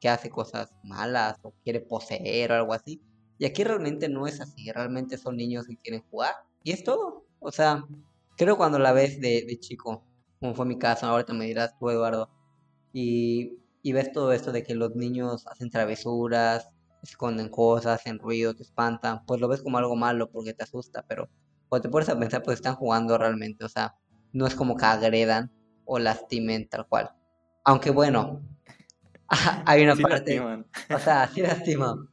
que 0.00 0.08
hace 0.08 0.30
cosas 0.30 0.72
malas 0.82 1.38
o 1.42 1.54
quiere 1.62 1.80
poseer 1.80 2.52
o 2.52 2.56
algo 2.56 2.74
así. 2.74 3.00
Y 3.38 3.44
aquí 3.44 3.64
realmente 3.64 4.08
no 4.08 4.26
es 4.26 4.40
así, 4.40 4.70
realmente 4.72 5.18
son 5.18 5.36
niños 5.36 5.66
que 5.66 5.76
quieren 5.76 6.02
jugar. 6.10 6.34
Y 6.64 6.72
es 6.72 6.84
todo. 6.84 7.26
O 7.40 7.52
sea, 7.52 7.84
creo 8.36 8.56
cuando 8.56 8.78
la 8.78 8.92
ves 8.92 9.20
de, 9.20 9.58
chico, 9.60 10.04
como 10.40 10.54
fue 10.54 10.66
mi 10.66 10.78
caso, 10.78 11.06
ahorita 11.06 11.32
me 11.34 11.46
dirás 11.46 11.78
tú, 11.78 11.90
Eduardo, 11.90 12.30
y, 12.92 13.58
y 13.82 13.92
ves 13.92 14.12
todo 14.12 14.32
esto 14.32 14.52
de 14.52 14.62
que 14.62 14.74
los 14.74 14.94
niños 14.96 15.46
hacen 15.46 15.70
travesuras, 15.70 16.68
esconden 17.02 17.48
cosas, 17.48 18.00
hacen 18.00 18.18
ruido, 18.18 18.54
te 18.54 18.62
espantan, 18.62 19.24
pues 19.26 19.40
lo 19.40 19.48
ves 19.48 19.62
como 19.62 19.78
algo 19.78 19.96
malo 19.96 20.30
porque 20.30 20.54
te 20.54 20.62
asusta, 20.64 21.04
pero 21.08 21.28
cuando 21.68 21.82
te 21.82 21.88
pones 21.90 22.08
a 22.08 22.18
pensar, 22.18 22.42
pues 22.42 22.56
están 22.56 22.76
jugando 22.76 23.18
realmente, 23.18 23.64
o 23.64 23.68
sea, 23.68 23.96
no 24.32 24.46
es 24.46 24.54
como 24.54 24.76
que 24.76 24.84
agredan 24.84 25.50
o 25.84 25.98
lastimen 25.98 26.68
tal 26.68 26.86
cual. 26.86 27.10
Aunque 27.64 27.90
bueno, 27.90 28.42
hay 29.66 29.82
una 29.82 29.96
Sí 29.96 30.02
parte, 30.02 30.36
lastiman. 30.36 30.66
o 30.94 30.98
sea, 30.98 31.28
sí 31.28 31.42
lastiman, 31.42 32.08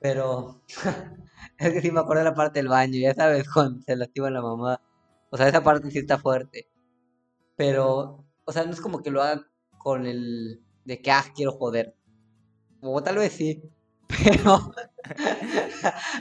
pero 0.00 0.62
es 1.58 1.72
que 1.72 1.80
sí 1.80 1.90
me 1.90 2.00
acuerdo 2.00 2.24
de 2.24 2.30
la 2.30 2.34
parte 2.34 2.58
del 2.58 2.68
baño, 2.68 2.98
ya 2.98 3.14
sabes, 3.14 3.48
cuando 3.52 3.82
se 3.82 3.96
lastima 3.96 4.30
la 4.30 4.42
mamá, 4.42 4.80
o 5.30 5.36
sea, 5.36 5.48
esa 5.48 5.62
parte 5.62 5.90
sí 5.90 5.98
está 5.98 6.18
fuerte, 6.18 6.68
pero, 7.56 8.24
o 8.44 8.52
sea, 8.52 8.64
no 8.64 8.72
es 8.72 8.80
como 8.80 9.02
que 9.02 9.10
lo 9.10 9.22
hagan 9.22 9.46
con 9.78 10.06
el 10.06 10.62
de 10.84 11.00
que, 11.00 11.10
ah, 11.10 11.24
quiero 11.34 11.52
joder, 11.52 11.96
o 12.80 13.02
tal 13.02 13.16
vez 13.16 13.32
sí, 13.32 13.62
pero, 14.24 14.72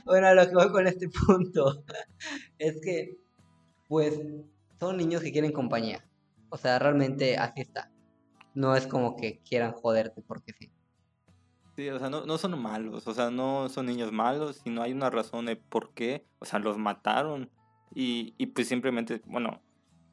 bueno, 0.05 0.33
lo 0.33 0.47
que 0.47 0.55
voy 0.55 0.71
con 0.71 0.87
este 0.87 1.09
punto 1.09 1.83
es 2.57 2.79
que, 2.81 3.17
pues, 3.87 4.19
son 4.79 4.97
niños 4.97 5.21
que 5.21 5.31
quieren 5.31 5.51
compañía, 5.51 6.05
o 6.49 6.57
sea, 6.57 6.79
realmente 6.79 7.37
así 7.37 7.61
está, 7.61 7.91
no 8.53 8.75
es 8.75 8.87
como 8.87 9.15
que 9.15 9.39
quieran 9.39 9.71
joderte 9.71 10.21
porque 10.21 10.53
sí. 10.53 10.71
Sí, 11.75 11.89
o 11.89 11.97
sea, 11.97 12.09
no, 12.09 12.25
no 12.25 12.37
son 12.37 12.61
malos, 12.61 13.07
o 13.07 13.13
sea, 13.13 13.31
no 13.31 13.67
son 13.69 13.87
niños 13.87 14.11
malos, 14.11 14.61
sino 14.63 14.83
hay 14.83 14.93
una 14.93 15.09
razón 15.09 15.47
de 15.47 15.55
por 15.55 15.93
qué, 15.93 16.27
o 16.39 16.45
sea, 16.45 16.59
los 16.59 16.77
mataron 16.77 17.49
y, 17.95 18.35
y 18.37 18.47
pues 18.47 18.67
simplemente, 18.67 19.21
bueno, 19.25 19.61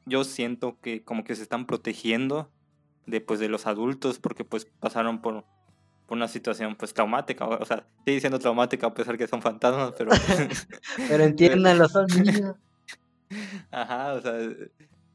yo 0.05 0.23
siento 0.23 0.79
que 0.81 1.03
como 1.03 1.23
que 1.23 1.35
se 1.35 1.43
están 1.43 1.65
protegiendo 1.65 2.51
de, 3.05 3.21
pues, 3.21 3.39
de 3.39 3.49
los 3.49 3.67
adultos 3.67 4.19
porque 4.19 4.43
pues 4.43 4.65
pasaron 4.65 5.21
por, 5.21 5.45
por 6.07 6.17
una 6.17 6.27
situación 6.27 6.75
pues 6.75 6.93
traumática, 6.93 7.47
o 7.47 7.65
sea, 7.65 7.85
sigue 8.05 8.19
siendo 8.19 8.39
traumática 8.39 8.87
a 8.87 8.93
pesar 8.93 9.17
que 9.17 9.27
son 9.27 9.41
fantasmas, 9.41 9.93
pero... 9.97 10.11
Pero 11.09 11.23
entiéndanlo, 11.23 11.87
son 11.87 12.07
niños. 12.07 12.55
Ajá, 13.71 14.13
o 14.13 14.21
sea, 14.21 14.33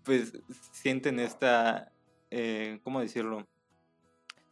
pues 0.03 0.39
sienten 0.73 1.21
esta, 1.21 1.93
eh, 2.31 2.81
¿cómo 2.85 3.01
decirlo? 3.01 3.47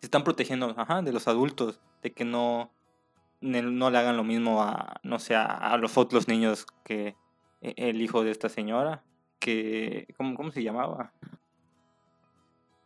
Se 0.00 0.06
están 0.06 0.24
protegiendo, 0.24 0.74
ajá, 0.76 1.02
de 1.02 1.12
los 1.12 1.28
adultos, 1.28 1.80
de 2.02 2.12
que 2.12 2.24
no, 2.24 2.70
no 3.40 3.90
le 3.90 3.98
hagan 3.98 4.16
lo 4.16 4.24
mismo 4.24 4.62
a, 4.62 5.00
no 5.02 5.18
sé, 5.18 5.34
a, 5.34 5.44
a 5.46 5.76
los 5.78 5.96
otros 5.96 6.28
niños 6.28 6.66
que 6.84 7.16
e- 7.60 7.74
el 7.76 8.02
hijo 8.02 8.22
de 8.24 8.30
esta 8.30 8.48
señora, 8.48 9.02
que, 9.38 10.06
¿cómo, 10.16 10.34
cómo 10.34 10.50
se 10.50 10.62
llamaba? 10.62 11.12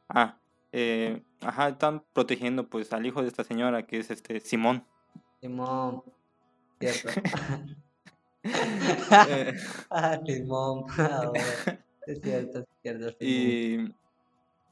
Ah, 0.09 0.39
eh, 0.73 1.23
ajá, 1.41 1.69
están 1.69 2.05
protegiendo 2.13 2.69
pues 2.69 2.93
al 2.93 3.05
hijo 3.07 3.23
de 3.23 3.29
esta 3.29 3.45
señora, 3.45 3.87
que 3.87 3.99
es 3.99 4.11
este 4.11 4.41
Simón. 4.41 4.87
Simón, 5.41 6.03
cierto. 6.79 7.09
Eh, 8.45 9.53
Ah, 9.91 10.19
Simón, 10.25 10.85
ah, 10.99 11.31
bueno, 11.31 11.45
es 12.07 12.21
cierto, 12.23 12.59
es 12.61 12.67
cierto, 12.83 13.11
Simón. 13.19 13.45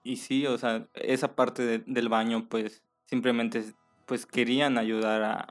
Y, 0.04 0.12
y 0.12 0.16
sí, 0.16 0.46
o 0.46 0.58
sea, 0.58 0.88
esa 0.94 1.35
parte 1.35 1.62
de- 1.64 1.78
del 1.87 2.08
baño, 2.08 2.49
pues 2.49 2.82
simplemente 3.06 3.64
pues 4.06 4.25
querían 4.26 4.78
ayudar 4.78 5.23
a, 5.23 5.49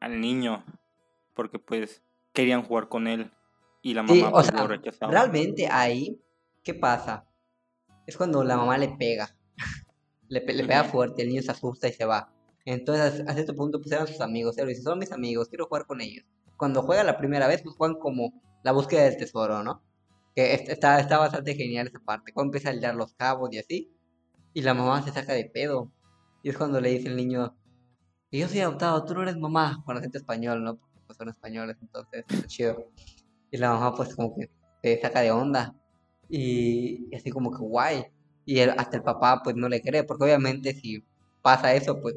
al 0.00 0.20
niño, 0.20 0.64
porque 1.34 1.58
pues 1.58 2.02
querían 2.32 2.62
jugar 2.62 2.88
con 2.88 3.08
él 3.08 3.32
y 3.82 3.94
la 3.94 4.02
Sí, 4.06 4.22
mamá 4.22 4.28
o 4.28 4.32
pues 4.34 4.46
sea, 4.48 4.66
rechazaba. 4.66 5.12
realmente 5.12 5.68
ahí, 5.70 6.20
¿qué 6.62 6.74
pasa? 6.74 7.26
Es 8.06 8.16
cuando 8.16 8.44
la 8.44 8.56
mamá 8.56 8.78
le 8.78 8.90
pega, 8.90 9.36
le, 10.28 10.40
le 10.40 10.64
pega 10.64 10.84
fuerte, 10.84 11.22
el 11.22 11.28
niño 11.28 11.42
se 11.42 11.50
asusta 11.52 11.88
y 11.88 11.92
se 11.92 12.04
va. 12.04 12.32
Entonces, 12.64 13.24
a 13.26 13.34
cierto 13.34 13.54
punto, 13.56 13.80
pues 13.80 13.92
eran 13.92 14.06
sus 14.06 14.20
amigos, 14.20 14.58
él 14.58 14.68
dice, 14.68 14.82
son 14.82 14.98
mis 14.98 15.12
amigos, 15.12 15.48
quiero 15.48 15.66
jugar 15.66 15.86
con 15.86 16.00
ellos. 16.00 16.24
Cuando 16.56 16.82
juega 16.82 17.04
la 17.04 17.18
primera 17.18 17.46
vez, 17.48 17.62
pues 17.62 17.76
juegan 17.76 17.98
como 17.98 18.32
la 18.62 18.72
búsqueda 18.72 19.04
del 19.04 19.16
tesoro, 19.16 19.62
¿no? 19.62 19.82
Que 20.34 20.54
es- 20.54 20.68
está, 20.68 21.00
está 21.00 21.18
bastante 21.18 21.54
genial 21.54 21.88
esa 21.88 22.00
parte, 22.00 22.32
cuando 22.32 22.48
empieza 22.50 22.70
a 22.70 22.74
hilar 22.74 22.94
los 22.94 23.14
cabos 23.14 23.50
y 23.52 23.58
así, 23.58 23.92
y 24.54 24.62
la 24.62 24.74
mamá 24.74 25.02
se 25.02 25.12
saca 25.12 25.32
de 25.34 25.46
pedo. 25.46 25.92
Y 26.42 26.50
es 26.50 26.56
cuando 26.58 26.80
le 26.80 26.90
dice 26.90 27.08
el 27.08 27.16
niño, 27.16 27.56
yo 28.30 28.48
soy 28.48 28.60
adoptado, 28.60 29.04
tú 29.04 29.14
no 29.14 29.22
eres 29.22 29.36
mamá, 29.36 29.82
con 29.86 29.96
acento 29.96 30.18
español, 30.18 30.62
¿no? 30.64 30.76
Porque 30.76 31.00
pues 31.06 31.16
son 31.18 31.28
españoles, 31.28 31.76
entonces, 31.80 32.24
chido. 32.46 32.90
Y 33.50 33.58
la 33.58 33.70
mamá 33.70 33.94
pues 33.94 34.14
como 34.16 34.34
que 34.36 34.50
se 34.82 35.00
saca 35.00 35.20
de 35.20 35.30
onda. 35.32 35.74
Y, 36.28 37.08
y 37.10 37.16
así 37.16 37.30
como 37.30 37.50
que 37.52 37.58
guay. 37.58 38.06
Y 38.44 38.60
el- 38.60 38.70
hasta 38.70 38.96
el 38.98 39.02
papá 39.02 39.42
pues 39.44 39.56
no 39.56 39.68
le 39.68 39.80
cree, 39.82 40.04
porque 40.04 40.24
obviamente 40.24 40.74
si 40.74 41.04
pasa 41.42 41.74
eso, 41.74 42.00
pues 42.00 42.14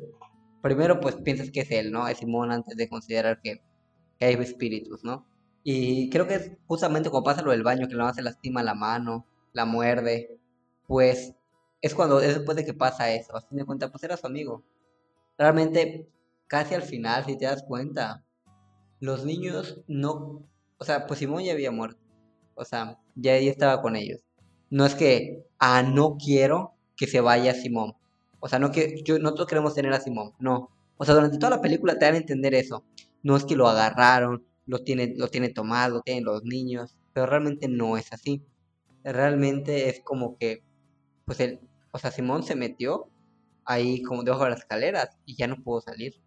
primero 0.61 0.99
pues 0.99 1.15
piensas 1.17 1.51
que 1.51 1.61
es 1.61 1.71
él, 1.71 1.91
¿no? 1.91 2.07
Es 2.07 2.19
Simón 2.19 2.51
antes 2.51 2.75
de 2.77 2.89
considerar 2.89 3.39
que, 3.41 3.61
que 4.19 4.25
hay 4.25 4.35
espíritus, 4.35 5.03
¿no? 5.03 5.25
Y 5.63 6.09
creo 6.09 6.27
que 6.27 6.35
es 6.35 6.51
justamente 6.67 7.09
cuando 7.09 7.25
pasa 7.25 7.41
lo 7.41 7.51
del 7.51 7.63
baño, 7.63 7.87
que 7.87 7.95
la 7.95 8.03
mamá 8.03 8.13
se 8.13 8.21
lastima 8.21 8.63
la 8.63 8.75
mano, 8.75 9.25
la 9.53 9.65
muerde, 9.65 10.39
pues 10.87 11.33
es 11.81 11.95
cuando, 11.95 12.19
es 12.19 12.35
después 12.35 12.57
de 12.57 12.65
que 12.65 12.73
pasa 12.73 13.11
eso, 13.11 13.35
a 13.35 13.41
fin 13.41 13.57
de 13.57 13.65
cuentas, 13.65 13.91
pues 13.91 14.03
era 14.03 14.17
su 14.17 14.27
amigo. 14.27 14.63
Realmente, 15.37 16.07
casi 16.47 16.75
al 16.75 16.81
final, 16.81 17.25
si 17.25 17.37
te 17.37 17.45
das 17.45 17.63
cuenta, 17.63 18.25
los 18.99 19.25
niños 19.25 19.81
no, 19.87 20.43
o 20.77 20.85
sea, 20.85 21.07
pues 21.07 21.19
Simón 21.19 21.43
ya 21.43 21.53
había 21.53 21.71
muerto, 21.71 21.99
o 22.55 22.65
sea, 22.65 22.99
ya, 23.15 23.39
ya 23.39 23.51
estaba 23.51 23.81
con 23.81 23.95
ellos. 23.95 24.19
No 24.69 24.85
es 24.85 24.95
que, 24.95 25.45
ah, 25.57 25.83
no 25.83 26.17
quiero 26.17 26.73
que 26.95 27.07
se 27.07 27.21
vaya 27.21 27.53
Simón. 27.53 27.93
O 28.39 28.47
sea, 28.47 28.59
no 28.59 28.71
que 28.71 29.01
yo, 29.03 29.19
nosotros 29.19 29.47
queremos 29.47 29.73
tener 29.75 29.93
a 29.93 30.01
Simón, 30.01 30.33
no. 30.39 30.69
O 30.97 31.05
sea, 31.05 31.15
durante 31.15 31.37
toda 31.37 31.51
la 31.51 31.61
película 31.61 31.97
te 31.97 32.05
dan 32.05 32.15
a 32.15 32.17
entender 32.17 32.53
eso. 32.53 32.83
No 33.23 33.35
es 33.35 33.45
que 33.45 33.55
lo 33.55 33.67
agarraron, 33.67 34.45
lo 34.65 34.79
tiene, 34.79 35.13
lo 35.17 35.27
tiene 35.27 35.49
tomado, 35.49 35.95
lo 35.95 36.01
tienen 36.01 36.25
los 36.25 36.43
niños, 36.43 36.97
pero 37.13 37.25
realmente 37.25 37.67
no 37.67 37.97
es 37.97 38.13
así. 38.13 38.43
Realmente 39.03 39.89
es 39.89 40.01
como 40.03 40.37
que, 40.37 40.63
pues 41.25 41.39
él, 41.39 41.59
o 41.91 41.97
sea, 41.99 42.11
Simón 42.11 42.43
se 42.43 42.55
metió 42.55 43.09
ahí 43.65 44.01
como 44.03 44.23
debajo 44.23 44.43
de 44.43 44.51
las 44.51 44.59
escaleras 44.59 45.17
y 45.25 45.35
ya 45.35 45.47
no 45.47 45.57
pudo 45.57 45.81
salir. 45.81 46.21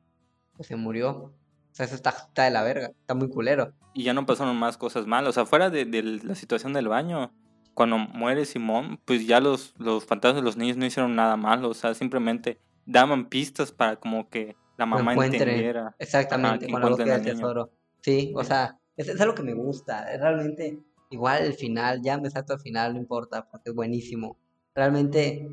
Pues 0.57 0.69
se 0.69 0.77
murió. 0.77 1.11
O 1.11 1.75
sea, 1.75 1.87
eso 1.87 1.95
está, 1.95 2.11
está 2.11 2.45
de 2.45 2.51
la 2.51 2.63
verga, 2.63 2.89
está 2.89 3.15
muy 3.15 3.29
culero. 3.31 3.75
Y 3.95 4.05
ya 4.05 4.15
no 4.15 4.27
pasaron 4.27 4.57
más 4.57 4.77
cosas 4.77 5.07
malas. 5.07 5.31
O 5.31 5.33
sea, 5.33 5.47
fuera 5.47 5.71
de, 5.71 5.85
de 5.85 6.03
la 6.03 6.35
situación 6.35 6.73
del 6.73 6.89
baño, 6.89 7.33
cuando 7.75 7.99
muere 7.99 8.45
Simón, 8.45 9.01
pues 9.05 9.27
ya 9.27 9.41
los, 9.41 9.75
los 9.79 10.05
fantasmas 10.05 10.43
de 10.43 10.45
los 10.45 10.57
niños 10.57 10.77
no 10.77 10.87
hicieron 10.87 11.17
nada 11.17 11.37
malo. 11.37 11.71
O 11.71 11.75
sea, 11.75 11.95
simplemente 11.95 12.61
daban 12.87 13.29
pistas 13.29 13.73
para 13.73 13.97
como 13.97 14.29
que 14.29 14.57
la 14.87 15.03
mamá 15.03 15.27
entendiera. 15.27 15.95
Exactamente, 15.99 16.71
con 16.71 16.81
la 16.81 16.89
búsqueda 16.89 17.19
del 17.19 17.35
tesoro. 17.35 17.71
Sí, 18.01 18.33
o 18.37 18.45
sea, 18.45 18.79
es, 18.97 19.09
es 19.09 19.21
algo 19.21 19.35
que 19.35 19.43
me 19.43 19.55
gusta. 19.55 20.13
es 20.13 20.21
Realmente, 20.21 20.79
igual 21.11 21.45
el 21.45 21.55
final, 21.55 22.01
ya 22.03 22.19
me 22.19 22.31
salto 22.31 22.55
al 22.55 22.61
final, 22.61 22.95
no 22.95 23.01
importa, 23.01 23.49
porque 23.51 23.71
es 23.71 23.75
buenísimo. 23.75 24.37
Realmente, 24.75 25.49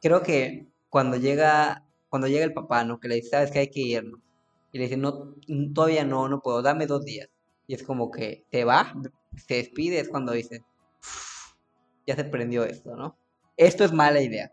creo 0.00 0.22
que 0.22 0.66
cuando 0.88 1.16
llega, 1.16 1.84
cuando 2.08 2.28
llega 2.28 2.44
el 2.44 2.52
papá, 2.52 2.84
¿no? 2.84 3.00
Que 3.00 3.08
le 3.08 3.16
dice, 3.16 3.30
sabes 3.30 3.50
que 3.50 3.60
hay 3.60 3.70
que 3.70 3.80
irnos. 3.80 4.20
Y 4.72 4.78
le 4.78 4.84
dice, 4.84 4.96
no, 4.96 5.34
todavía 5.72 6.04
no, 6.04 6.28
no 6.28 6.40
puedo, 6.40 6.62
dame 6.62 6.86
dos 6.86 7.04
días. 7.04 7.28
Y 7.66 7.74
es 7.74 7.82
como 7.82 8.10
que 8.10 8.44
se 8.50 8.64
va, 8.64 8.92
se 9.36 9.54
despide, 9.54 10.00
es 10.00 10.08
cuando 10.08 10.32
dice, 10.32 10.62
ya 12.06 12.16
se 12.16 12.24
prendió 12.24 12.64
esto, 12.64 12.96
¿no? 12.96 13.16
Esto 13.56 13.84
es 13.84 13.92
mala 13.92 14.20
idea. 14.20 14.52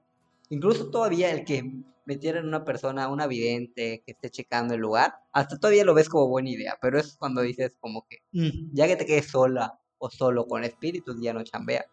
Incluso 0.50 0.90
todavía 0.90 1.32
el 1.32 1.44
que 1.44 1.84
metieran 2.06 2.48
una 2.48 2.64
persona, 2.66 3.08
una 3.10 3.28
vidente 3.28 4.04
que 4.06 4.12
esté 4.14 4.30
checando 4.32 4.74
el 4.76 4.82
lugar, 4.82 5.14
hasta 5.32 5.58
todavía 5.60 5.86
lo 5.86 5.94
ves 5.94 6.10
como 6.10 6.28
buena 6.28 6.50
idea, 6.50 6.78
pero 6.82 7.00
es 7.00 7.16
cuando 7.18 7.42
dices 7.42 7.76
como 7.80 8.06
que, 8.10 8.18
"Mm, 8.32 8.74
ya 8.74 8.88
que 8.88 8.96
te 8.98 9.06
quedes 9.06 9.28
sola 9.32 9.80
o 10.00 10.10
solo 10.10 10.48
con 10.48 10.64
espíritus, 10.64 11.18
ya 11.22 11.34
no 11.34 11.44
chambea. 11.44 11.86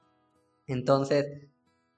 Entonces, 0.67 1.27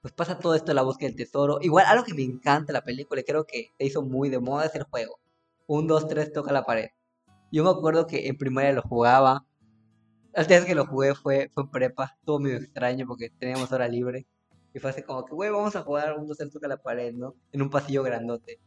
pues 0.01 0.13
pasa 0.13 0.39
todo 0.39 0.55
esto 0.55 0.67
de 0.67 0.75
la 0.75 0.83
búsqueda 0.83 1.09
del 1.09 1.17
tesoro. 1.17 1.59
Igual, 1.61 1.85
algo 1.87 2.03
que 2.05 2.13
me 2.13 2.23
encanta 2.23 2.73
la 2.73 2.83
película 2.83 3.21
y 3.21 3.23
creo 3.23 3.45
que 3.45 3.67
se 3.77 3.85
hizo 3.85 4.01
muy 4.03 4.29
de 4.29 4.39
moda 4.39 4.65
es 4.65 4.75
el 4.75 4.83
juego. 4.83 5.19
Un, 5.67 5.87
dos, 5.87 6.07
tres, 6.07 6.31
toca 6.33 6.51
la 6.53 6.63
pared. 6.65 6.89
Yo 7.51 7.63
me 7.63 7.71
acuerdo 7.71 8.07
que 8.07 8.27
en 8.27 8.37
primaria 8.37 8.73
lo 8.73 8.81
jugaba. 8.83 9.45
La 10.33 10.41
última 10.41 10.59
vez 10.59 10.65
que 10.67 10.75
lo 10.75 10.85
jugué 10.87 11.15
fue, 11.15 11.49
fue 11.53 11.63
en 11.63 11.71
prepa. 11.71 12.15
Estuvo 12.19 12.39
medio 12.39 12.57
extraño 12.57 13.07
porque 13.07 13.29
teníamos 13.31 13.71
hora 13.71 13.87
libre. 13.87 14.27
Y 14.73 14.79
fue 14.79 14.89
así 14.91 15.03
como 15.03 15.25
que, 15.25 15.33
güey, 15.35 15.49
vamos 15.49 15.75
a 15.75 15.83
jugar 15.83 16.17
un, 16.17 16.27
dos, 16.27 16.37
tres, 16.37 16.51
toca 16.51 16.67
la 16.67 16.77
pared, 16.77 17.13
¿no? 17.13 17.35
En 17.51 17.61
un 17.61 17.69
pasillo 17.69 18.03
grandote. 18.03 18.59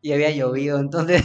Y 0.00 0.12
había 0.12 0.30
llovido, 0.30 0.78
entonces, 0.80 1.22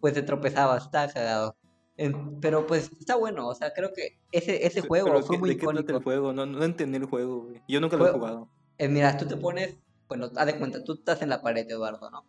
pues 0.00 0.14
se 0.14 0.22
tropezaba, 0.22 0.78
estaba 0.78 1.12
cagado. 1.12 1.56
En- 1.96 2.38
pero 2.40 2.66
pues 2.66 2.90
está 3.00 3.16
bueno, 3.16 3.48
o 3.48 3.54
sea, 3.54 3.72
creo 3.72 3.92
que 3.92 4.18
ese, 4.30 4.64
ese 4.66 4.80
juego 4.82 5.06
pero 5.06 5.22
fue 5.22 5.36
¿qué- 5.36 5.40
muy 5.40 5.48
¿de 5.50 5.56
qué 5.56 5.62
icónico. 5.64 5.92
el 5.92 6.02
juego? 6.04 6.32
No, 6.32 6.46
no 6.46 6.62
entendí 6.64 6.96
el 6.98 7.06
juego, 7.06 7.42
güey. 7.42 7.60
Yo 7.68 7.80
nunca 7.80 7.96
lo 7.96 8.06
he 8.06 8.12
jugado. 8.12 8.48
Eh, 8.78 8.88
mira, 8.88 9.16
tú 9.16 9.26
te 9.26 9.36
pones, 9.36 9.76
bueno, 10.08 10.30
haz 10.36 10.46
de 10.46 10.58
cuenta, 10.58 10.84
tú 10.84 10.92
estás 10.94 11.20
en 11.22 11.30
la 11.30 11.42
pared, 11.42 11.66
Eduardo, 11.68 12.10
¿no? 12.10 12.24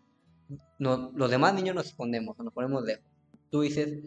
No, 0.80 1.12
los 1.16 1.30
demás 1.30 1.54
niños 1.54 1.76
nos 1.76 1.86
escondemos, 1.88 2.36
nos 2.40 2.54
ponemos 2.54 2.84
lejos. 2.84 3.04
Tú 3.52 3.62
dices, 3.62 4.00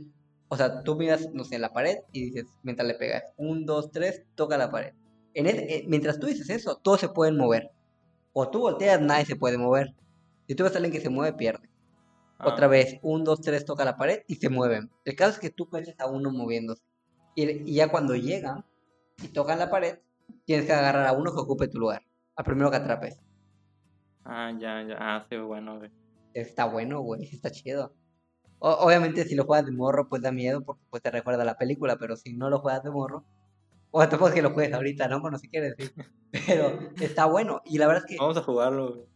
o 0.48 0.56
sea, 0.56 0.82
tú 0.82 0.96
miras, 0.96 1.28
no 1.32 1.44
sé, 1.44 1.58
la 1.58 1.72
pared 1.72 1.98
y 2.12 2.26
dices, 2.26 2.46
mientras 2.62 2.88
le 2.88 2.94
pegas, 2.94 3.22
un, 3.36 3.64
dos, 3.64 3.92
tres, 3.92 4.24
toca 4.34 4.58
la 4.58 4.70
pared. 4.70 4.94
En 5.34 5.46
ese- 5.46 5.76
eh, 5.76 5.84
mientras 5.88 6.18
tú 6.18 6.26
dices 6.26 6.50
eso, 6.50 6.76
todos 6.82 7.00
se 7.00 7.08
pueden 7.08 7.36
mover. 7.36 7.70
O 8.32 8.50
tú 8.50 8.60
volteas, 8.60 9.00
nadie 9.00 9.26
se 9.26 9.36
puede 9.36 9.58
mover. 9.58 9.94
Si 10.48 10.54
tú 10.54 10.64
ves 10.64 10.74
a 10.74 10.76
alguien 10.78 10.92
que 10.92 11.00
se 11.00 11.10
mueve, 11.10 11.36
pierde. 11.36 11.68
Otra 12.42 12.66
Ah, 12.66 12.68
vez, 12.68 12.98
un, 13.02 13.24
dos, 13.24 13.40
tres, 13.40 13.64
toca 13.64 13.84
la 13.84 13.96
pared 13.96 14.22
y 14.28 14.36
se 14.36 14.48
mueven. 14.48 14.90
El 15.04 15.16
caso 15.16 15.32
es 15.32 15.38
que 15.40 15.50
tú 15.50 15.68
caches 15.68 15.94
a 16.00 16.06
uno 16.08 16.30
moviéndose. 16.32 16.82
Y, 17.34 17.50
y 17.70 17.74
ya 17.74 17.88
cuando 17.90 18.14
llegan 18.16 18.64
y 19.22 19.28
tocan 19.28 19.58
la 19.58 19.70
pared, 19.70 19.98
tienes 20.44 20.66
que 20.66 20.72
agarrar 20.72 21.06
a 21.06 21.12
uno 21.12 21.32
que 21.34 21.40
ocupe 21.40 21.68
tu 21.68 21.78
lugar. 21.78 22.02
Al 22.36 22.44
primero 22.44 22.70
que 22.70 22.76
atrapes. 22.78 23.18
Ah, 24.24 24.50
ya, 24.58 24.82
ya. 24.82 24.96
Ah, 24.98 25.26
sí, 25.28 25.36
bueno, 25.36 25.78
güey. 25.78 25.90
Está 26.34 26.64
bueno, 26.66 27.00
güey, 27.00 27.24
está 27.24 27.50
chido. 27.50 27.94
O- 28.60 28.70
obviamente 28.86 29.24
si 29.24 29.34
lo 29.34 29.44
juegas 29.44 29.66
de 29.66 29.72
morro, 29.72 30.08
pues 30.08 30.22
da 30.22 30.32
miedo 30.32 30.62
porque 30.64 30.82
pues 30.90 31.02
te 31.02 31.10
recuerda 31.10 31.44
la 31.44 31.58
película, 31.58 31.96
pero 31.98 32.16
si 32.16 32.32
no 32.34 32.50
lo 32.50 32.60
juegas 32.60 32.82
de 32.84 32.90
morro, 32.90 33.24
o 33.92 34.00
tampoco 34.08 34.28
es 34.28 34.34
que 34.34 34.42
lo 34.42 34.52
juegues 34.52 34.74
ahorita, 34.74 35.06
¿no? 35.08 35.20
Bueno, 35.20 35.38
si 35.38 35.48
quieres, 35.48 35.74
sí. 35.78 35.90
Pero 36.46 36.78
está 37.00 37.26
bueno. 37.26 37.60
Y 37.64 37.78
la 37.78 37.86
verdad 37.86 38.02
es 38.04 38.10
que 38.10 38.16
Vamos 38.18 38.36
a 38.38 38.42
jugarlo, 38.42 38.88
güey. 38.94 39.06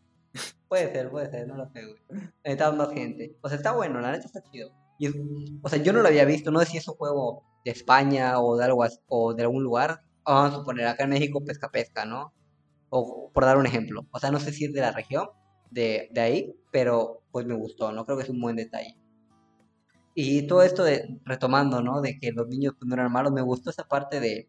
puede 0.68 0.92
ser, 0.92 1.10
puede 1.10 1.30
ser, 1.30 1.48
no 1.48 1.56
lo 1.56 1.66
sé, 1.70 1.82
güey. 1.84 1.96
Necesitamos 2.44 2.76
más 2.78 2.90
gente. 2.94 3.36
O 3.40 3.48
sea, 3.48 3.56
está 3.56 3.72
bueno, 3.72 4.00
la 4.00 4.12
neta 4.12 4.26
está 4.26 4.42
chido. 4.50 4.70
Y 4.98 5.06
es- 5.06 5.14
o 5.62 5.68
sea, 5.68 5.82
yo 5.82 5.92
no 5.92 6.00
lo 6.02 6.08
había 6.08 6.24
visto, 6.24 6.50
no 6.50 6.60
sé 6.60 6.66
si 6.66 6.76
es 6.78 6.86
un 6.88 6.94
juego 6.94 7.42
de 7.64 7.70
España 7.72 8.38
o 8.40 8.56
de 8.56 8.64
algo 8.64 8.84
o 9.08 9.34
de 9.34 9.42
algún 9.42 9.62
lugar. 9.64 10.02
Vamos 10.24 10.52
a 10.52 10.56
suponer, 10.56 10.86
acá 10.86 11.04
en 11.04 11.10
México 11.10 11.42
pesca 11.44 11.70
pesca, 11.70 12.04
¿no? 12.04 12.32
O 12.90 13.30
por 13.32 13.44
dar 13.44 13.56
un 13.58 13.66
ejemplo. 13.66 14.06
O 14.12 14.18
sea, 14.18 14.30
no 14.30 14.38
sé 14.40 14.52
si 14.52 14.66
es 14.66 14.72
de 14.72 14.80
la 14.80 14.92
región, 14.92 15.28
de, 15.70 16.08
de 16.12 16.20
ahí, 16.20 16.54
pero 16.70 17.22
pues 17.32 17.46
me 17.46 17.54
gustó, 17.54 17.92
¿no? 17.92 18.04
Creo 18.04 18.18
que 18.18 18.24
es 18.24 18.30
un 18.30 18.40
buen 18.40 18.56
detalle. 18.56 18.96
Y 20.14 20.46
todo 20.46 20.62
esto 20.62 20.82
de, 20.84 21.18
retomando, 21.24 21.82
¿no? 21.82 22.00
De 22.00 22.18
que 22.18 22.32
los 22.32 22.46
niños 22.48 22.74
pues, 22.78 22.88
no 22.88 22.94
eran 22.94 23.12
malos, 23.12 23.32
me 23.32 23.42
gustó 23.42 23.70
esa 23.70 23.84
parte 23.84 24.18
de, 24.20 24.48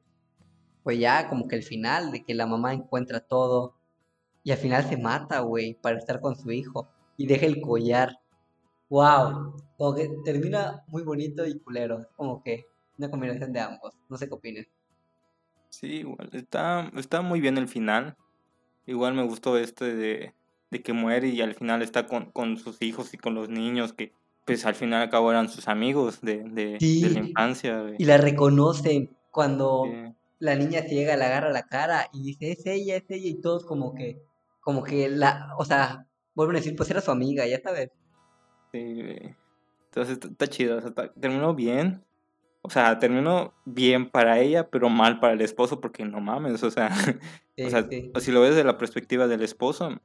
pues 0.88 1.00
ya 1.00 1.28
como 1.28 1.50
que 1.50 1.58
el 1.58 1.64
final, 1.64 2.14
de 2.14 2.24
que 2.24 2.34
la 2.34 2.48
mamá 2.48 2.74
encuentra 2.74 3.20
todo 3.20 3.76
y 4.42 4.52
al 4.52 4.58
final 4.58 4.86
se 4.86 4.96
mata, 4.96 5.42
güey, 5.42 5.74
para 5.74 5.98
estar 5.98 6.22
con 6.22 6.38
su 6.38 6.50
hijo 6.50 6.88
y 7.18 7.28
deja 7.28 7.46
el 7.46 7.60
collar. 7.60 8.22
¡Wow! 8.88 9.54
Como 9.78 9.96
que 9.96 10.10
termina 10.24 10.86
muy 10.88 11.04
bonito 11.04 11.46
y 11.46 11.60
culero. 11.60 12.08
Como 12.16 12.42
que 12.42 12.68
una 12.98 13.12
combinación 13.12 13.52
de 13.52 13.60
ambos. 13.60 13.96
No 14.08 14.16
sé 14.16 14.30
qué 14.30 14.36
opines. 14.36 14.68
Sí, 15.68 15.88
igual. 15.88 16.30
Está, 16.32 16.90
está 16.96 17.22
muy 17.22 17.42
bien 17.42 17.58
el 17.58 17.68
final. 17.68 18.16
Igual 18.86 19.14
me 19.14 19.24
gustó 19.26 19.58
este 19.58 19.94
de, 19.94 20.34
de 20.72 20.82
que 20.82 20.94
muere 20.94 21.28
y 21.28 21.42
al 21.42 21.54
final 21.54 21.82
está 21.82 22.08
con, 22.08 22.32
con 22.32 22.56
sus 22.56 22.82
hijos 22.82 23.14
y 23.14 23.18
con 23.18 23.36
los 23.36 23.50
niños 23.50 23.92
que 23.92 24.14
pues 24.46 24.66
al 24.66 24.76
final 24.76 25.02
al 25.02 25.10
cabo 25.10 25.32
eran 25.32 25.50
sus 25.50 25.68
amigos 25.68 26.22
de, 26.22 26.46
de, 26.46 26.78
de 26.80 27.10
la 27.10 27.20
infancia, 27.20 27.82
güey. 27.82 27.96
y 28.00 28.06
la 28.06 28.16
reconocen 28.16 29.10
cuando 29.32 29.84
Sí. 29.84 30.14
La 30.40 30.56
niña 30.56 30.82
ciega 30.84 31.18
le 31.18 31.26
agarra 31.26 31.52
la 31.52 31.68
cara 31.68 32.08
y 32.14 32.24
dice, 32.24 32.52
es 32.52 32.66
ella, 32.66 32.98
es 32.98 33.06
ella, 33.10 33.30
y 33.30 33.42
todos 33.42 33.66
como 33.66 33.94
que, 33.94 34.22
como 34.62 34.84
que 34.84 35.10
la, 35.10 35.54
o 35.58 35.66
sea, 35.66 36.08
vuelven 36.36 36.58
a 36.58 36.60
decir, 36.60 36.76
pues 36.76 36.90
era 36.92 37.02
su 37.02 37.12
amiga, 37.12 37.46
ya 37.48 37.60
sabes. 37.62 37.92
Sí. 38.72 39.02
Entonces 39.86 40.20
está, 40.24 40.48
chido, 40.48 40.78
o 40.78 40.82
sea, 40.82 40.92
terminó 41.20 41.56
bien. 41.56 42.04
O 42.62 42.70
sea, 42.70 43.00
terminó 43.00 43.54
bien 43.66 44.10
para 44.10 44.40
ella, 44.40 44.70
pero 44.70 44.90
mal 44.90 45.20
para 45.20 45.34
el 45.34 45.42
esposo, 45.42 45.80
porque 45.80 46.04
no 46.04 46.20
mames, 46.20 46.62
o 46.64 46.72
sea, 46.72 46.90
Sí, 47.58 47.64
o 47.64 47.70
sea, 47.70 47.88
sí. 47.90 48.12
si 48.20 48.32
lo 48.32 48.42
ves 48.42 48.56
de 48.56 48.64
la 48.64 48.78
perspectiva 48.78 49.28
del 49.28 49.42
esposo, 49.42 50.00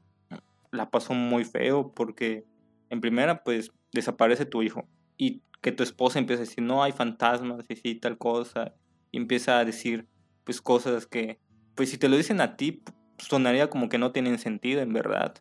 la 0.71 0.91
pasó 0.91 1.13
muy 1.13 1.45
feo, 1.45 1.93
porque 1.93 2.47
en 2.89 3.01
primera, 3.01 3.43
pues, 3.43 3.73
desaparece 3.93 4.47
tu 4.47 4.63
hijo, 4.63 4.87
y 5.19 5.43
que 5.61 5.73
tu 5.73 5.83
esposa 5.83 6.19
empieza 6.19 6.43
a 6.43 6.47
decir, 6.47 6.65
no 6.65 6.83
hay 6.83 6.93
fantasmas, 6.93 7.67
y 7.69 7.77
sí, 7.77 7.95
tal 7.97 8.17
cosa, 8.17 8.75
y 9.11 9.19
empieza 9.19 9.59
a 9.59 9.65
decir, 9.65 10.09
pues, 10.45 10.61
cosas 10.61 11.07
que, 11.07 11.39
pues, 11.75 11.91
si 11.91 11.99
te 11.99 12.09
lo 12.09 12.17
dicen 12.17 12.41
a 12.41 12.57
ti, 12.57 12.83
sonaría 13.19 13.71
como 13.71 13.89
que 13.89 13.99
no 13.99 14.13
tienen 14.13 14.39
sentido, 14.39 14.81
en 14.81 14.93
verdad, 14.93 15.35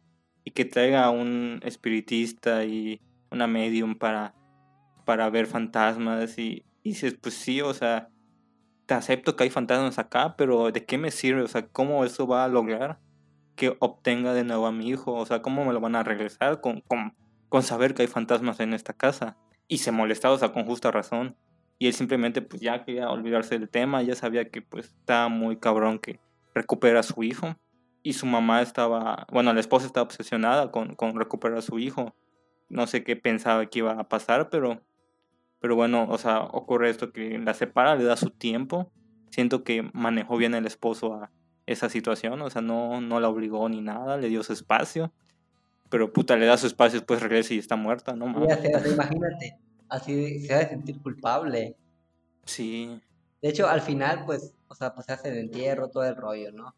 y 0.44 0.52
que 0.52 0.66
traiga 0.66 1.10
un 1.10 1.60
espiritista 1.64 2.66
y 2.66 3.02
una 3.30 3.48
medium 3.48 3.96
para, 3.96 4.34
para 5.06 5.30
ver 5.30 5.48
fantasmas 5.48 6.38
y, 6.38 6.66
y 6.84 6.90
dices, 6.90 7.16
pues 7.20 7.36
sí, 7.36 7.62
o 7.62 7.74
sea, 7.74 8.10
te 8.86 8.94
acepto 8.94 9.36
que 9.36 9.44
hay 9.44 9.50
fantasmas 9.50 10.00
acá, 10.00 10.36
pero 10.36 10.72
¿de 10.72 10.86
qué 10.86 10.98
me 10.98 11.12
sirve? 11.12 11.44
O 11.44 11.48
sea, 11.48 11.68
¿cómo 11.68 12.04
eso 12.04 12.28
va 12.28 12.44
a 12.44 12.50
lograr 12.50 13.00
que 13.56 13.76
obtenga 13.80 14.34
de 14.34 14.44
nuevo 14.44 14.68
a 14.68 14.72
mi 14.72 14.90
hijo? 14.90 15.14
O 15.14 15.26
sea, 15.26 15.42
¿cómo 15.42 15.64
me 15.64 15.74
lo 15.74 15.80
van 15.80 15.96
a 15.96 16.04
regresar? 16.04 16.62
Con, 16.62 16.82
con, 16.82 17.16
con 17.48 17.64
saber 17.64 17.94
que 17.94 18.02
hay 18.02 18.08
fantasmas 18.08 18.60
en 18.60 18.74
esta 18.74 18.94
casa. 18.94 19.38
Y 19.68 19.78
se 19.78 19.92
molestaba, 19.92 20.34
o 20.34 20.38
sea, 20.38 20.52
con 20.52 20.66
justa 20.66 20.92
razón. 20.92 21.38
Y 21.82 21.88
él 21.88 21.94
simplemente 21.96 22.44
pues 22.44 22.62
ya 22.62 22.86
quería 22.86 23.10
olvidarse 23.10 23.58
del 23.58 23.68
tema, 23.68 24.04
ya 24.04 24.14
sabía 24.14 24.48
que 24.52 24.62
pues 24.62 24.86
estaba 25.00 25.30
muy 25.30 25.58
cabrón 25.58 25.98
que 25.98 26.20
recupera 26.54 27.00
a 27.00 27.04
su 27.04 27.24
hijo. 27.24 27.56
Y 28.04 28.14
su 28.14 28.28
mamá 28.28 28.62
estaba, 28.62 29.26
bueno, 29.32 29.52
la 29.52 29.62
esposa 29.62 29.88
estaba 29.88 30.04
obsesionada 30.04 30.70
con, 30.70 30.94
con 30.94 31.18
recuperar 31.18 31.58
a 31.58 31.64
su 31.64 31.80
hijo. 31.80 32.14
No 32.70 32.86
sé 32.86 33.04
qué 33.04 33.16
pensaba 33.16 33.66
que 33.66 33.80
iba 33.80 33.94
a 33.94 34.08
pasar, 34.08 34.52
pero, 34.52 34.84
pero 35.60 35.76
bueno, 35.76 36.06
o 36.08 36.20
sea, 36.20 36.42
ocurre 36.42 36.92
esto 36.92 37.12
que 37.12 37.40
la 37.40 37.56
separa, 37.56 37.96
le 37.96 38.04
da 38.04 38.16
su 38.16 38.30
tiempo. 38.30 38.92
Siento 39.32 39.64
que 39.64 39.90
manejó 39.92 40.38
bien 40.38 40.54
el 40.54 40.68
esposo 40.68 41.16
a 41.16 41.32
esa 41.66 41.90
situación, 41.90 42.44
o 42.44 42.50
sea, 42.52 42.62
no, 42.62 43.02
no 43.02 43.20
la 43.20 43.28
obligó 43.28 43.68
ni 43.70 43.82
nada, 43.82 44.18
le 44.18 44.30
dio 44.30 44.44
su 44.44 44.54
espacio. 44.54 45.12
Pero 45.90 46.14
puta, 46.14 46.38
le 46.38 46.46
da 46.46 46.58
su 46.58 46.68
espacio, 46.68 47.00
después 47.00 47.24
regresa 47.24 47.56
y 47.56 47.58
está 47.58 47.76
muerta, 47.76 48.16
¿no? 48.16 48.28
imagínate, 48.28 49.58
así 49.92 50.40
se 50.40 50.56
va 50.56 50.62
a 50.62 50.70
sentir 50.70 51.00
culpable. 51.02 51.76
Sí. 52.46 53.00
De 53.42 53.50
hecho, 53.50 53.68
al 53.68 53.82
final, 53.82 54.24
pues, 54.26 54.56
o 54.68 54.76
sea, 54.76 54.96
pues 54.96 55.06
se 55.06 55.14
hace 55.14 55.30
el 55.30 55.38
entierro, 55.38 55.90
todo 55.90 56.06
el 56.06 56.16
rollo, 56.16 56.52
¿no? 56.52 56.74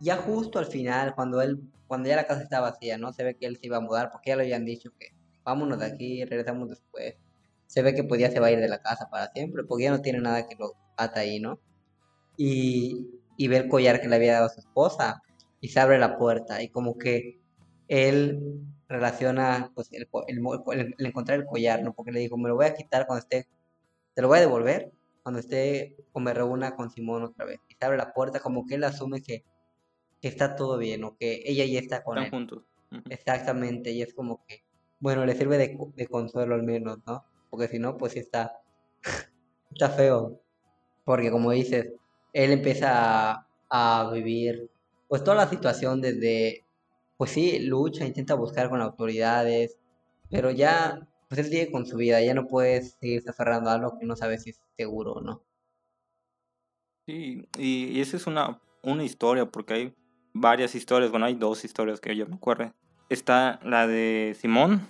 Ya 0.00 0.16
justo 0.16 0.58
al 0.58 0.66
final, 0.66 1.14
cuando 1.14 1.40
él, 1.42 1.60
cuando 1.86 2.08
ya 2.08 2.16
la 2.16 2.26
casa 2.26 2.42
está 2.42 2.60
vacía, 2.60 2.98
¿no? 2.98 3.12
Se 3.12 3.22
ve 3.22 3.36
que 3.36 3.46
él 3.46 3.58
se 3.58 3.66
iba 3.66 3.76
a 3.76 3.80
mudar, 3.80 4.10
porque 4.10 4.30
ya 4.30 4.36
le 4.36 4.44
habían 4.44 4.64
dicho 4.64 4.92
que 4.98 5.14
vámonos 5.44 5.78
de 5.78 5.86
aquí, 5.86 6.24
regresamos 6.24 6.70
después. 6.70 7.14
Se 7.66 7.82
ve 7.82 7.94
que 7.94 8.04
pues 8.04 8.20
ya 8.20 8.30
se 8.30 8.40
va 8.40 8.48
a 8.48 8.50
ir 8.50 8.60
de 8.60 8.68
la 8.68 8.80
casa 8.80 9.08
para 9.10 9.30
siempre, 9.32 9.64
porque 9.64 9.84
ya 9.84 9.90
no 9.90 10.00
tiene 10.00 10.20
nada 10.20 10.48
que 10.48 10.56
lo 10.56 10.72
ata 10.96 11.20
ahí, 11.20 11.38
¿no? 11.38 11.60
Y, 12.36 13.06
y 13.36 13.48
ve 13.48 13.58
el 13.58 13.68
collar 13.68 14.00
que 14.00 14.08
le 14.08 14.16
había 14.16 14.34
dado 14.34 14.46
a 14.46 14.50
su 14.50 14.60
esposa, 14.60 15.22
y 15.60 15.68
se 15.68 15.80
abre 15.80 15.98
la 15.98 16.16
puerta, 16.16 16.62
y 16.62 16.68
como 16.68 16.96
que 16.98 17.40
él 17.88 18.62
relaciona 18.94 19.70
pues 19.74 19.92
el, 19.92 20.08
el, 20.28 20.94
encontrar 21.06 21.38
el 21.40 21.46
collar, 21.46 21.82
¿no? 21.82 21.92
Porque 21.94 22.12
le 22.12 22.20
dijo, 22.20 22.36
me 22.36 22.48
lo 22.48 22.56
voy 22.56 22.66
a 22.66 22.74
quitar 22.74 23.06
cuando 23.06 23.20
esté, 23.22 23.48
te 24.14 24.22
lo 24.22 24.28
voy 24.28 24.38
a 24.38 24.42
devolver 24.42 24.92
cuando 25.22 25.40
esté 25.40 25.96
o 26.12 26.20
me 26.20 26.34
reúna 26.34 26.76
con 26.76 26.90
Simón 26.90 27.22
otra 27.24 27.44
vez. 27.46 27.60
Y 27.68 27.74
se 27.74 27.84
abre 27.84 27.96
la 27.98 28.12
puerta 28.12 28.40
como 28.40 28.66
que 28.66 28.74
él 28.76 28.84
asume 28.84 29.22
que, 29.22 29.44
que 30.20 30.28
está 30.28 30.54
todo 30.56 30.78
bien 30.78 31.04
o 31.04 31.16
que 31.16 31.42
ella 31.46 31.64
ya 31.64 31.78
está 31.80 32.02
con 32.04 32.18
Están 32.18 32.24
él. 32.24 32.30
juntos. 32.30 32.64
Exactamente, 33.08 33.90
y 33.90 34.02
es 34.02 34.14
como 34.14 34.44
que, 34.46 34.64
bueno, 35.00 35.24
le 35.26 35.34
sirve 35.34 35.58
de, 35.58 35.78
de 35.96 36.06
consuelo 36.06 36.54
al 36.54 36.62
menos, 36.62 36.98
¿no? 37.06 37.24
Porque 37.50 37.68
si 37.68 37.78
no, 37.78 37.96
pues 37.96 38.12
sí 38.12 38.20
está, 38.20 38.60
está 39.72 39.90
feo. 39.90 40.40
Porque 41.04 41.30
como 41.30 41.50
dices, 41.50 41.92
él 42.32 42.52
empieza 42.52 43.32
a, 43.32 43.48
a 43.70 44.10
vivir 44.12 44.70
pues 45.08 45.22
toda 45.24 45.36
la 45.36 45.48
situación 45.48 46.00
desde 46.00 46.63
pues 47.16 47.30
sí, 47.30 47.58
lucha, 47.60 48.06
intenta 48.06 48.34
buscar 48.34 48.68
con 48.68 48.80
autoridades, 48.80 49.78
pero 50.30 50.50
ya, 50.50 51.06
pues 51.28 51.40
él 51.40 51.46
sigue 51.46 51.70
con 51.70 51.86
su 51.86 51.96
vida, 51.96 52.20
ya 52.20 52.34
no 52.34 52.46
puedes 52.46 52.96
seguir 53.00 53.22
aferrando 53.28 53.70
a 53.70 53.74
algo 53.74 53.98
que 53.98 54.06
no 54.06 54.16
sabes 54.16 54.42
si 54.42 54.50
es 54.50 54.60
seguro 54.76 55.12
o 55.14 55.20
no. 55.20 55.44
Sí, 57.06 57.46
y, 57.58 58.00
esa 58.00 58.16
es 58.16 58.26
una, 58.26 58.60
una 58.82 59.04
historia, 59.04 59.46
porque 59.46 59.74
hay 59.74 59.94
varias 60.32 60.74
historias, 60.74 61.10
bueno, 61.10 61.26
hay 61.26 61.34
dos 61.34 61.64
historias 61.64 62.00
que 62.00 62.16
yo 62.16 62.26
me 62.26 62.36
acuerdo. 62.36 62.72
Está 63.10 63.60
la 63.62 63.86
de 63.86 64.36
Simón, 64.40 64.80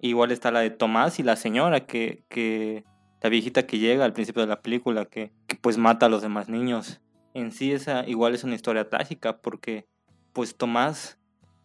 igual 0.00 0.32
está 0.32 0.50
la 0.50 0.60
de 0.60 0.70
Tomás 0.70 1.18
y 1.18 1.22
la 1.22 1.36
señora, 1.36 1.86
que, 1.86 2.24
que 2.28 2.84
la 3.22 3.28
viejita 3.28 3.66
que 3.66 3.78
llega 3.78 4.04
al 4.04 4.14
principio 4.14 4.42
de 4.42 4.48
la 4.48 4.62
película, 4.62 5.04
que, 5.04 5.32
que 5.46 5.56
pues 5.56 5.76
mata 5.76 6.06
a 6.06 6.08
los 6.08 6.22
demás 6.22 6.48
niños. 6.48 7.00
En 7.34 7.52
sí 7.52 7.72
esa 7.72 8.08
igual 8.08 8.34
es 8.34 8.44
una 8.44 8.54
historia 8.54 8.88
trágica, 8.88 9.38
porque 9.38 9.86
pues 10.32 10.56
Tomás 10.56 11.18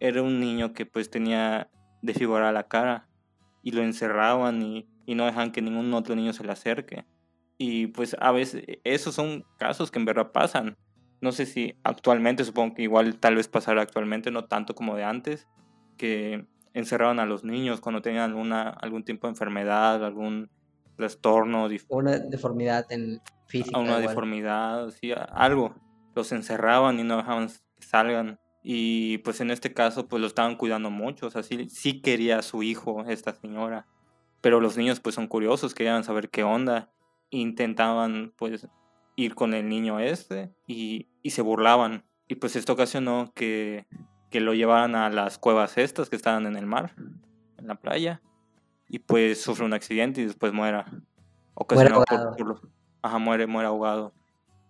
era 0.03 0.21
un 0.21 0.41
niño 0.41 0.73
que 0.73 0.85
pues 0.85 1.09
tenía 1.09 1.69
desfigurada 2.01 2.51
la 2.51 2.67
cara 2.67 3.07
y 3.61 3.71
lo 3.71 3.81
encerraban 3.81 4.61
y, 4.61 4.89
no 5.07 5.25
dejan 5.25 5.51
que 5.51 5.61
ningún 5.61 5.93
otro 5.93 6.15
niño 6.15 6.33
se 6.33 6.43
le 6.43 6.51
acerque. 6.51 7.05
Y 7.57 7.87
pues 7.87 8.15
a 8.19 8.31
veces 8.33 8.63
esos 8.83 9.15
son 9.15 9.45
casos 9.57 9.91
que 9.91 9.99
en 9.99 10.05
verdad 10.05 10.31
pasan. 10.33 10.75
No 11.21 11.31
sé 11.31 11.45
si 11.45 11.75
actualmente, 11.83 12.43
supongo 12.43 12.75
que 12.75 12.81
igual 12.83 13.17
tal 13.17 13.35
vez 13.35 13.47
pasará 13.47 13.81
actualmente, 13.81 14.29
no 14.29 14.45
tanto 14.45 14.75
como 14.75 14.95
de 14.97 15.05
antes, 15.05 15.47
que 15.97 16.45
encerraban 16.73 17.19
a 17.19 17.25
los 17.25 17.45
niños 17.45 17.79
cuando 17.79 18.01
tenían 18.01 18.23
alguna, 18.23 18.69
algún 18.69 19.05
tipo 19.05 19.27
de 19.27 19.31
enfermedad, 19.31 20.03
algún 20.03 20.49
trastorno. 20.97 21.69
Una 21.89 22.17
deformidad 22.17 22.91
en 22.91 23.21
física. 23.47 23.79
Una 23.79 23.99
deformidad, 23.99 24.89
sí, 24.89 25.13
algo. 25.31 25.73
Los 26.13 26.33
encerraban 26.33 26.99
y 26.99 27.03
no 27.03 27.17
dejaban 27.17 27.47
que 27.47 27.85
salgan. 27.85 28.39
Y 28.63 29.17
pues 29.19 29.41
en 29.41 29.51
este 29.51 29.73
caso 29.73 30.07
pues 30.07 30.21
lo 30.21 30.27
estaban 30.27 30.55
cuidando 30.55 30.89
mucho, 30.89 31.27
o 31.27 31.29
sea, 31.29 31.43
sí, 31.43 32.01
quería 32.01 32.39
a 32.39 32.41
su 32.41 32.63
hijo 32.63 33.03
esta 33.07 33.33
señora, 33.35 33.87
pero 34.39 34.61
los 34.61 34.77
niños 34.77 35.01
pues 35.01 35.15
son 35.15 35.27
curiosos, 35.27 35.73
querían 35.73 36.05
saber 36.05 36.29
qué 36.29 36.43
onda, 36.43 36.89
intentaban 37.29 38.33
pues 38.37 38.67
ir 39.15 39.35
con 39.35 39.53
el 39.53 39.67
niño 39.67 39.99
este 39.99 40.53
y, 40.65 41.09
se 41.25 41.41
burlaban. 41.41 42.05
Y 42.27 42.35
pues 42.35 42.55
esto 42.55 42.73
ocasionó 42.73 43.31
que, 43.35 43.85
que 44.29 44.39
lo 44.39 44.53
llevaran 44.53 44.95
a 44.95 45.09
las 45.09 45.37
cuevas 45.37 45.77
estas 45.77 46.09
que 46.09 46.15
estaban 46.15 46.45
en 46.45 46.55
el 46.55 46.65
mar, 46.65 46.95
en 47.57 47.67
la 47.67 47.75
playa, 47.75 48.21
y 48.87 48.99
pues 48.99 49.41
sufre 49.41 49.65
un 49.65 49.73
accidente 49.73 50.21
y 50.21 50.25
después 50.25 50.53
muera. 50.53 50.85
Ocasionado 51.55 52.03
por, 52.37 52.61
ajá, 53.01 53.17
muere, 53.17 53.47
muere 53.47 53.67
ahogado. 53.67 54.13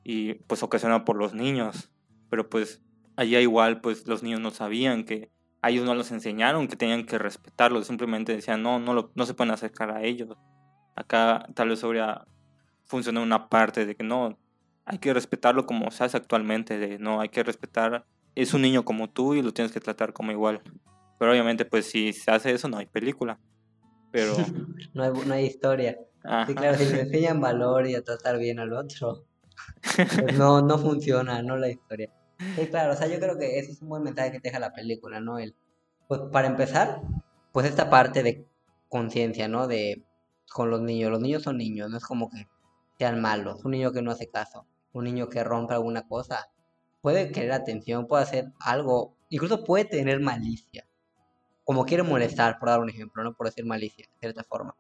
Y 0.04 0.36
pues 0.36 0.64
ocasionado 0.64 1.06
por 1.06 1.16
los 1.16 1.34
niños. 1.34 1.92
Pero 2.30 2.50
pues 2.50 2.82
allá 3.16 3.40
igual 3.40 3.82
pues 3.82 4.08
los 4.08 4.24
niños 4.24 4.42
no 4.42 4.52
sabían 4.52 5.04
que 5.04 5.32
a 5.62 5.70
ellos 5.70 5.86
no 5.86 5.96
los 5.96 6.12
enseñaron 6.12 6.68
que 6.68 6.76
tenían 6.76 7.06
que 7.06 7.18
respetarlos, 7.18 7.88
simplemente 7.88 8.36
decían 8.36 8.62
no, 8.62 8.80
no, 8.80 9.12
no 9.14 9.26
se 9.26 9.34
pueden 9.34 9.54
acercar 9.54 9.92
a 9.92 10.04
ellos. 10.04 10.36
Acá 10.96 11.48
tal 11.54 11.70
vez 11.70 11.84
habría 11.84 12.26
funcionado 12.86 13.26
una 13.26 13.50
parte 13.50 13.86
de 13.86 13.96
que 13.96 14.04
no, 14.04 14.38
hay 14.86 14.98
que 14.98 15.14
respetarlo 15.14 15.66
como 15.66 15.90
se 15.92 16.04
hace 16.04 16.18
actualmente, 16.18 16.78
de 16.78 17.00
no, 17.00 17.22
hay 17.22 17.30
que 17.30 17.44
respetar, 17.44 18.06
es 18.36 18.54
un 18.54 18.62
niño 18.62 18.84
como 18.84 19.10
tú 19.10 19.36
y 19.36 19.42
lo 19.42 19.54
tienes 19.54 19.72
que 19.72 19.80
tratar 19.80 20.12
como 20.14 20.32
igual. 20.32 20.62
Pero 21.18 21.32
obviamente 21.32 21.66
pues 21.66 21.90
si 21.90 22.12
se 22.12 22.32
hace 22.32 22.52
eso 22.52 22.68
no 22.68 22.78
hay 22.78 22.86
película. 22.86 23.40
Pero... 24.12 24.36
no, 24.94 25.04
hay, 25.04 25.12
no 25.26 25.34
hay 25.34 25.46
historia. 25.46 25.98
Sí, 26.48 26.56
claro, 26.56 26.78
si 26.78 26.86
le 26.86 27.02
enseñan 27.02 27.42
valor 27.42 27.88
y 27.88 27.96
a 27.96 28.04
tratar 28.04 28.38
bien 28.38 28.60
al 28.60 28.74
otro, 28.74 29.26
pues 29.96 30.38
no, 30.38 30.62
no 30.62 30.78
funciona, 30.78 31.42
no 31.42 31.58
la 31.58 31.70
historia. 31.70 32.10
Sí, 32.40 32.68
claro, 32.68 32.94
o 32.94 32.96
sea, 32.96 33.08
yo 33.08 33.20
creo 33.20 33.38
que 33.38 33.60
ese 33.60 33.72
es 33.72 33.82
un 33.82 33.90
buen 33.90 34.04
mensaje 34.04 34.32
que 34.32 34.40
deja 34.40 34.60
la 34.60 34.74
película, 34.74 35.20
¿no? 35.20 35.40
El, 35.40 35.56
pues 36.08 36.22
para 36.32 36.48
empezar, 36.48 37.02
pues 37.52 37.66
esta 37.66 37.90
parte 37.90 38.24
de 38.24 38.48
conciencia, 38.90 39.48
¿no? 39.48 39.68
De 39.68 40.04
con 40.50 40.70
los 40.70 40.82
niños, 40.82 41.12
los 41.12 41.22
niños 41.22 41.44
son 41.44 41.58
niños, 41.58 41.90
no 41.90 41.98
es 41.98 42.04
como 42.06 42.30
que 42.30 42.48
sean 42.98 43.22
malos, 43.22 43.66
un 43.66 43.72
niño 43.72 43.92
que 43.92 44.02
no 44.02 44.12
hace 44.12 44.30
caso, 44.30 44.68
un 44.94 45.06
niño 45.06 45.30
que 45.30 45.44
rompe 45.44 45.74
alguna 45.74 46.08
cosa, 46.08 46.50
puede 47.02 47.32
querer 47.32 47.54
atención, 47.54 48.08
puede 48.08 48.24
hacer 48.24 48.52
algo, 48.60 49.16
incluso 49.30 49.64
puede 49.64 49.86
tener 49.86 50.20
malicia, 50.20 50.88
como 51.64 51.86
quiere 51.86 52.04
molestar, 52.04 52.60
por 52.60 52.70
dar 52.70 52.82
un 52.82 52.90
ejemplo, 52.90 53.24
¿no? 53.24 53.34
Por 53.34 53.48
decir 53.48 53.66
malicia, 53.66 54.06
de 54.08 54.20
cierta 54.20 54.44
forma. 54.44 54.76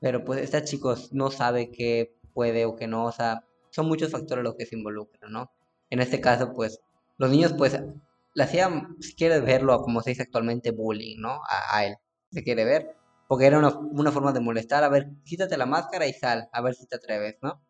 Pero 0.00 0.24
pues 0.24 0.40
estos 0.42 0.64
chicos 0.64 1.12
no 1.12 1.30
sabe 1.30 1.70
qué 1.70 2.16
puede 2.34 2.64
o 2.66 2.76
qué 2.76 2.86
no, 2.86 3.04
o 3.04 3.12
sea, 3.12 3.44
son 3.70 3.86
muchos 3.88 4.10
factores 4.10 4.44
los 4.44 4.56
que 4.56 4.66
se 4.66 4.76
involucran, 4.76 5.32
¿no? 5.32 5.50
En 5.90 6.00
este 6.00 6.20
caso, 6.20 6.52
pues, 6.52 6.80
los 7.18 7.30
niños, 7.30 7.54
pues, 7.56 7.80
le 8.34 8.42
hacían, 8.42 8.96
si 9.00 9.14
quieres 9.14 9.42
verlo, 9.44 9.80
como 9.80 10.02
se 10.02 10.10
dice 10.10 10.22
actualmente, 10.22 10.70
bullying, 10.70 11.18
¿no? 11.18 11.40
A, 11.72 11.84
él, 11.84 11.96
se 12.30 12.42
quiere 12.42 12.64
ver. 12.64 12.96
Porque 13.28 13.46
era 13.46 13.58
una, 13.58 14.12
forma 14.12 14.32
de 14.32 14.40
molestar, 14.40 14.84
a 14.84 14.88
ver, 14.88 15.10
quítate 15.24 15.56
la 15.56 15.66
máscara 15.66 16.06
y 16.06 16.12
sal, 16.12 16.48
a 16.52 16.60
ver 16.60 16.74
si 16.74 16.86
te 16.86 16.96
atreves, 16.96 17.36
¿no? 17.42 17.60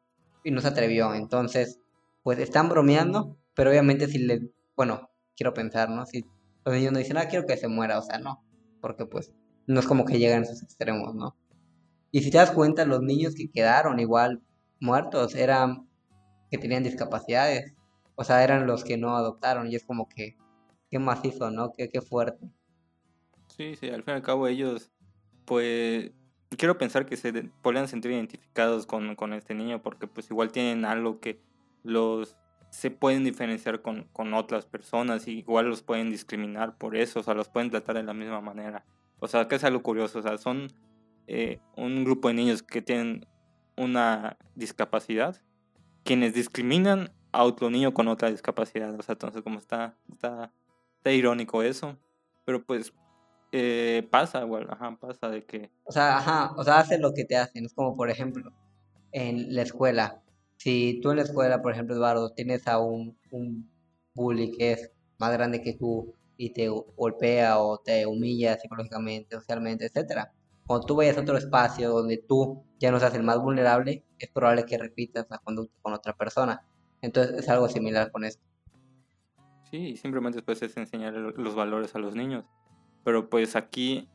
Y 0.44 0.50
no 0.50 0.60
se 0.60 0.68
atrevió, 0.68 1.14
entonces, 1.14 1.80
pues, 2.22 2.38
están 2.38 2.68
bromeando, 2.68 3.36
pero 3.54 3.70
obviamente 3.70 4.08
si 4.08 4.18
le, 4.18 4.50
bueno, 4.76 5.10
quiero 5.36 5.54
pensar, 5.54 5.88
¿no? 5.88 6.04
Si 6.06 6.26
los 6.64 6.74
niños 6.74 6.92
no 6.92 6.98
dicen, 6.98 7.16
ah, 7.16 7.28
quiero 7.28 7.46
que 7.46 7.56
se 7.56 7.68
muera, 7.68 7.98
o 7.98 8.02
sea, 8.02 8.18
no, 8.18 8.44
porque 8.80 9.06
pues, 9.06 9.32
no 9.66 9.80
es 9.80 9.86
como 9.86 10.04
que 10.04 10.18
llegan 10.18 10.40
a 10.40 10.44
esos 10.44 10.62
extremos, 10.62 11.14
¿no? 11.14 11.36
Y 12.10 12.22
si 12.22 12.30
te 12.30 12.38
das 12.38 12.50
cuenta, 12.50 12.84
los 12.84 13.02
niños 13.02 13.34
que 13.34 13.50
quedaron 13.50 14.00
igual 14.00 14.42
muertos 14.80 15.34
eran 15.34 15.88
que 16.50 16.58
tenían 16.58 16.82
discapacidades 16.82 17.75
o 18.16 18.24
sea, 18.24 18.42
eran 18.42 18.66
los 18.66 18.82
que 18.82 18.96
no 18.96 19.16
adoptaron 19.16 19.70
y 19.70 19.76
es 19.76 19.84
como 19.84 20.08
que, 20.08 20.36
qué 20.90 20.98
macizo, 20.98 21.50
¿no? 21.50 21.72
Qué, 21.72 21.88
qué 21.88 22.00
fuerte. 22.00 22.50
Sí, 23.46 23.76
sí, 23.76 23.88
al 23.88 24.02
fin 24.02 24.14
y 24.14 24.16
al 24.16 24.22
cabo 24.22 24.48
ellos, 24.48 24.90
pues, 25.44 26.10
quiero 26.56 26.78
pensar 26.78 27.06
que 27.06 27.16
se 27.16 27.32
podrían 27.62 27.88
sentir 27.88 28.10
identificados 28.12 28.86
con, 28.86 29.14
con 29.16 29.32
este 29.32 29.54
niño 29.54 29.82
porque 29.82 30.06
pues 30.06 30.30
igual 30.30 30.52
tienen 30.52 30.84
algo 30.84 31.20
que 31.20 31.40
los 31.82 32.36
se 32.70 32.90
pueden 32.90 33.24
diferenciar 33.24 33.80
con, 33.80 34.04
con, 34.12 34.34
otras 34.34 34.66
personas 34.66 35.28
y 35.28 35.38
igual 35.38 35.66
los 35.66 35.82
pueden 35.82 36.10
discriminar 36.10 36.76
por 36.76 36.96
eso, 36.96 37.20
o 37.20 37.22
sea, 37.22 37.32
los 37.32 37.48
pueden 37.48 37.70
tratar 37.70 37.96
de 37.96 38.02
la 38.02 38.12
misma 38.12 38.40
manera. 38.40 38.84
O 39.18 39.28
sea, 39.28 39.48
que 39.48 39.54
es 39.54 39.64
algo 39.64 39.82
curioso, 39.82 40.18
o 40.18 40.22
sea, 40.22 40.36
son 40.36 40.72
eh, 41.26 41.60
un 41.76 42.04
grupo 42.04 42.28
de 42.28 42.34
niños 42.34 42.62
que 42.62 42.82
tienen 42.82 43.26
una 43.76 44.36
discapacidad, 44.54 45.40
quienes 46.02 46.34
discriminan 46.34 47.12
a 47.36 47.44
otro 47.44 47.70
niño 47.70 47.92
con 47.94 48.08
otra 48.08 48.30
discapacidad. 48.30 48.94
O 48.98 49.02
sea, 49.02 49.14
entonces 49.14 49.42
como 49.42 49.58
está, 49.58 49.96
está, 50.12 50.52
está 50.98 51.12
irónico 51.12 51.62
eso. 51.62 51.96
Pero 52.44 52.64
pues 52.64 52.92
Eh, 53.52 54.06
pasa, 54.10 54.42
igual, 54.42 54.66
ajá, 54.70 54.96
pasa 55.00 55.28
de 55.30 55.44
que... 55.46 55.70
O 55.84 55.92
sea, 55.92 56.18
ajá, 56.18 56.52
o 56.56 56.64
sea, 56.64 56.78
hace 56.80 56.98
lo 56.98 57.12
que 57.14 57.24
te 57.24 57.36
hacen. 57.36 57.64
Es 57.64 57.74
como, 57.74 57.96
por 57.96 58.10
ejemplo, 58.10 58.52
en 59.12 59.54
la 59.54 59.62
escuela. 59.62 60.22
Si 60.58 61.00
tú 61.02 61.10
en 61.10 61.16
la 61.18 61.22
escuela, 61.22 61.62
por 61.62 61.72
ejemplo, 61.72 61.94
Eduardo, 61.96 62.32
tienes 62.34 62.66
a 62.68 62.78
un, 62.80 63.18
un 63.30 63.70
bully 64.14 64.52
que 64.52 64.72
es 64.72 64.92
más 65.18 65.32
grande 65.32 65.62
que 65.62 65.74
tú 65.74 66.14
y 66.36 66.52
te 66.52 66.68
golpea 66.68 67.58
o 67.60 67.78
te 67.78 68.06
humilla 68.06 68.58
psicológicamente, 68.58 69.36
socialmente, 69.36 69.86
etcétera. 69.86 70.32
Cuando 70.66 70.86
tú 70.86 70.96
vayas 70.96 71.16
a 71.18 71.22
otro 71.22 71.38
espacio 71.38 71.90
donde 71.90 72.18
tú 72.18 72.64
ya 72.78 72.90
no 72.90 72.98
seas 73.00 73.14
el 73.14 73.22
más 73.22 73.38
vulnerable, 73.40 74.04
es 74.18 74.30
probable 74.30 74.64
que 74.66 74.78
repitas 74.78 75.26
la 75.30 75.38
conducta 75.38 75.74
con 75.82 75.94
otra 75.94 76.14
persona. 76.16 76.66
Entonces 77.02 77.38
es 77.38 77.48
algo 77.48 77.68
similar 77.68 78.10
con 78.10 78.24
esto. 78.24 78.42
Sí, 79.70 79.96
simplemente 79.96 80.36
después 80.36 80.62
es 80.62 80.76
enseñar 80.76 81.14
los 81.14 81.54
valores 81.54 81.94
a 81.94 81.98
los 81.98 82.14
niños. 82.14 82.44
Pero 83.04 83.28
pues 83.28 83.56
aquí 83.56 84.08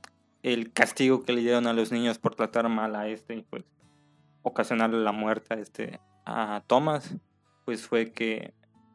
el 0.43 0.71
castigo 0.73 1.23
que 1.23 1.33
le 1.33 1.41
dieron 1.41 1.67
a 1.67 1.73
los 1.73 1.91
niños 1.91 2.17
por 2.17 2.35
tratar 2.35 2.67
mal 2.69 2.95
a 2.95 3.07
este 3.07 3.35
y 3.35 3.41
pues 3.43 3.63
ocasionarle 4.41 4.99
la 4.99 5.11
muerte 5.11 5.53
a 5.53 5.57
este 5.57 5.99
a 6.25 6.63
Thomas, 6.67 7.15
pues 7.65 7.85
fue 7.85 8.11
que 8.11 8.53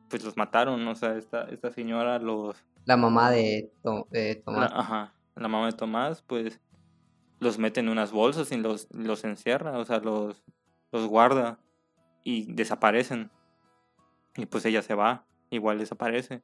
pues 0.09 0.25
los 0.25 0.37
mataron, 0.37 0.87
o 0.87 0.95
sea, 0.95 1.17
esta, 1.17 1.45
esta 1.45 1.73
señora 1.73 2.19
los... 2.19 2.65
La 2.85 2.97
mamá 2.97 3.31
de, 3.31 3.73
Tomás. 3.83 4.07
La, 4.47 4.67
ajá, 4.67 5.15
la 5.35 5.49
mamá 5.49 5.67
de 5.67 5.73
Tomás, 5.73 6.23
pues 6.23 6.61
los 7.41 7.59
mete 7.59 7.81
en 7.81 7.89
unas 7.89 8.13
bolsas 8.13 8.53
y 8.53 8.57
los, 8.57 8.87
los 8.93 9.25
encierra, 9.25 9.79
o 9.79 9.85
sea, 9.85 9.99
los, 9.99 10.45
los 10.93 11.07
guarda 11.07 11.59
y 12.23 12.53
desaparecen. 12.53 13.31
Y 14.37 14.47
pues 14.47 14.65
ella 14.65 14.83
se 14.83 14.95
va, 14.95 15.27
igual 15.51 15.79
desaparece. 15.79 16.43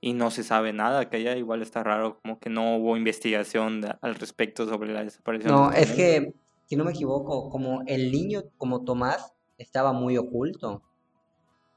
Y 0.00 0.12
no 0.12 0.30
se 0.30 0.44
sabe 0.44 0.72
nada, 0.72 1.10
que 1.10 1.18
ella 1.18 1.36
igual 1.36 1.60
está 1.62 1.82
raro, 1.82 2.20
como 2.22 2.38
que 2.38 2.50
no 2.50 2.76
hubo 2.76 2.96
investigación 2.96 3.84
al 4.00 4.14
respecto 4.14 4.68
sobre 4.68 4.92
la 4.92 5.02
desaparición. 5.02 5.52
No, 5.52 5.72
es 5.72 5.92
que, 5.92 6.34
si 6.66 6.76
no 6.76 6.84
me 6.84 6.92
equivoco, 6.92 7.50
como 7.50 7.82
el 7.86 8.12
niño, 8.12 8.44
como 8.56 8.84
Tomás, 8.84 9.34
estaba 9.56 9.92
muy 9.92 10.16
oculto, 10.16 10.82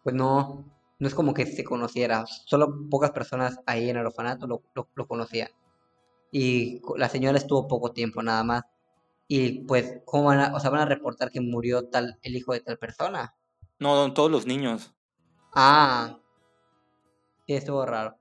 pues 0.04 0.15
no, 0.15 0.65
no 1.00 1.08
es 1.08 1.15
como 1.15 1.34
que 1.34 1.47
se 1.47 1.63
conociera, 1.63 2.26
solo 2.28 2.88
pocas 2.89 3.10
personas 3.10 3.60
ahí 3.65 3.89
en 3.89 3.97
el 3.97 4.06
orfanato 4.06 4.45
lo, 4.45 4.62
lo, 4.76 5.08
conocían. 5.08 5.50
Y 6.32 6.80
la 6.95 7.10
señora 7.10 7.39
estuvo 7.39 7.67
poco 7.67 7.91
tiempo 7.91 8.21
nada 8.21 8.43
más. 8.43 8.63
Y 9.28 9.62
pues, 9.62 10.02
¿cómo 10.06 10.26
van 10.26 10.39
a, 10.39 10.56
o 10.56 10.60
sea, 10.60 10.69
van 10.69 10.82
a 10.82 10.86
reportar 10.86 11.32
que 11.32 11.41
murió 11.41 11.88
tal, 11.89 12.19
el 12.21 12.36
hijo 12.36 12.54
de 12.54 12.60
tal 12.60 12.78
persona? 12.78 13.36
No, 13.80 14.13
todos 14.13 14.30
los 14.30 14.45
niños. 14.45 14.93
Ah, 15.53 16.17
sí, 17.45 17.53
estuvo 17.53 17.85
raro. 17.85 18.15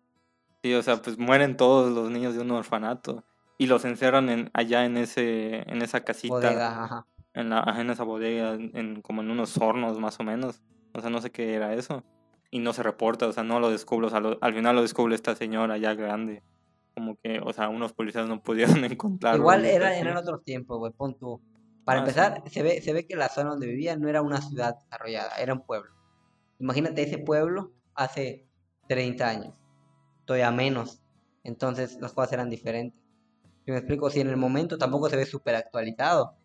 Sí, 0.62 0.74
o 0.74 0.82
sea, 0.82 1.00
pues 1.00 1.18
mueren 1.18 1.56
todos 1.56 1.92
los 1.92 2.10
niños 2.10 2.34
de 2.34 2.40
un 2.40 2.50
orfanato 2.50 3.24
y 3.58 3.66
los 3.66 3.84
encerran 3.84 4.28
en, 4.28 4.50
allá 4.52 4.84
en 4.84 4.96
ese 4.96 5.70
en 5.70 5.82
esa 5.82 6.00
casita. 6.00 6.34
Bodega, 6.34 6.84
ajá. 6.84 7.06
En, 7.32 7.50
la, 7.50 7.62
en 7.78 7.90
esa 7.90 8.04
bodega, 8.04 8.54
en, 8.54 9.00
como 9.02 9.22
en 9.22 9.30
unos 9.30 9.56
hornos 9.56 9.98
más 9.98 10.18
o 10.20 10.24
menos. 10.24 10.62
O 10.92 11.00
sea, 11.00 11.10
no 11.10 11.20
sé 11.20 11.30
qué 11.30 11.54
era 11.54 11.74
eso 11.74 12.04
y 12.50 12.58
no 12.58 12.72
se 12.72 12.82
reporta, 12.82 13.28
o 13.28 13.32
sea, 13.32 13.44
no 13.44 13.60
lo 13.60 13.70
descubre, 13.70 14.08
o 14.08 14.10
sea, 14.10 14.20
al 14.40 14.54
final 14.54 14.74
lo 14.74 14.82
descubre 14.82 15.14
esta 15.14 15.34
señora 15.36 15.78
ya 15.78 15.94
grande. 15.94 16.42
Como 16.94 17.16
que, 17.16 17.40
o 17.40 17.52
sea, 17.52 17.68
unos 17.68 17.92
policías 17.92 18.28
no 18.28 18.42
pudieron 18.42 18.84
encontrarlo. 18.84 19.40
Igual 19.40 19.64
era, 19.64 19.96
en 19.96 20.16
otros 20.16 20.42
tiempos, 20.42 20.78
güey, 20.78 20.92
pon 20.92 21.16
tú. 21.16 21.40
Para 21.84 22.00
ah, 22.00 22.02
empezar, 22.02 22.42
se, 22.46 22.62
ve, 22.62 22.82
se 22.82 22.92
ve 22.92 23.06
que 23.06 23.16
la 23.16 23.28
zona 23.28 23.50
donde 23.50 23.66
vivía 23.66 23.96
no 23.96 24.08
era 24.08 24.22
una 24.22 24.40
ciudad 24.42 24.76
desarrollada, 24.76 25.36
era 25.36 25.54
un 25.54 25.64
pueblo. 25.64 25.92
Imagínate 26.60 27.02
ese 27.02 27.18
pueblo 27.18 27.72
hace 27.94 28.46
30 28.86 29.28
años, 29.28 29.54
todavía 30.26 30.50
menos. 30.50 31.02
Entonces 31.42 31.98
las 32.00 32.12
cosas 32.12 32.34
eran 32.34 32.50
diferentes. 32.50 33.00
Si 33.64 33.70
me 33.72 33.78
explico, 33.78 34.10
si 34.10 34.20
en 34.20 34.28
el 34.28 34.36
momento 34.36 34.76
tampoco 34.76 35.08
se 35.08 35.16
ve 35.16 35.24
súper 35.24 35.54
actualizado, 35.54 36.36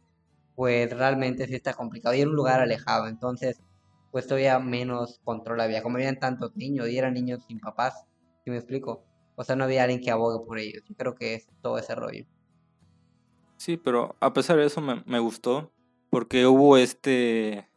pues 0.56 0.96
realmente 0.98 1.48
sí 1.48 1.56
está 1.56 1.74
complicado. 1.74 2.16
Y 2.16 2.22
era 2.22 2.30
un 2.30 2.36
lugar 2.36 2.62
alejado, 2.62 3.08
entonces 3.08 3.62
pues 4.12 4.26
todavía 4.26 4.58
menos 4.60 5.20
control 5.26 5.60
había. 5.60 5.84
Como 5.84 5.98
habían 5.98 6.18
tantos 6.18 6.56
niños 6.56 6.88
y 6.88 6.98
eran 6.98 7.14
niños 7.14 7.44
sin 7.46 7.60
papás, 7.60 8.06
si 8.46 8.52
me 8.52 8.58
explico. 8.58 9.04
O 9.36 9.44
sea, 9.44 9.58
no 9.58 9.66
había 9.66 9.84
alguien 9.84 10.00
que 10.00 10.12
abogue 10.12 10.46
por 10.46 10.58
ellos. 10.58 10.82
Yo 10.88 10.96
creo 10.96 11.16
que 11.16 11.36
es 11.36 11.48
todo 11.62 11.78
ese 11.78 11.94
rollo. 11.94 12.26
Sí, 13.58 13.76
pero 13.76 14.16
a 14.22 14.32
pesar 14.32 14.56
de 14.56 14.66
eso 14.66 14.80
me, 14.80 15.04
me 15.06 15.20
gustó 15.20 15.74
porque 16.10 16.46
hubo 16.46 16.78
este 16.78 17.68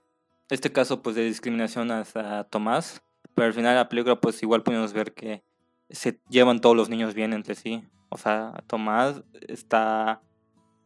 este 0.50 0.72
caso 0.72 1.02
pues 1.02 1.16
de 1.16 1.24
discriminación 1.24 1.90
hacia 1.90 2.44
Tomás, 2.44 3.02
pero 3.34 3.46
al 3.46 3.54
final 3.54 3.72
de 3.72 3.80
la 3.80 3.88
película 3.88 4.20
pues 4.20 4.42
igual 4.42 4.62
pudimos 4.62 4.92
ver 4.92 5.14
que 5.14 5.42
se 5.90 6.20
llevan 6.28 6.60
todos 6.60 6.76
los 6.76 6.88
niños 6.88 7.14
bien 7.14 7.32
entre 7.32 7.54
sí. 7.54 7.82
O 8.10 8.16
sea, 8.16 8.54
Tomás 8.66 9.22
está 9.48 10.22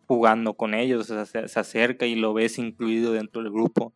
jugando 0.07 0.55
con 0.55 0.75
ellos, 0.75 1.11
o 1.11 1.14
sea, 1.14 1.25
se, 1.25 1.48
se 1.48 1.61
acerca 1.61 2.07
y 2.07 2.16
lo 2.16 2.35
ves 2.35 2.59
incluido 2.59 3.12
dentro 3.12 3.42
del 3.42 3.53
grupo 3.53 3.92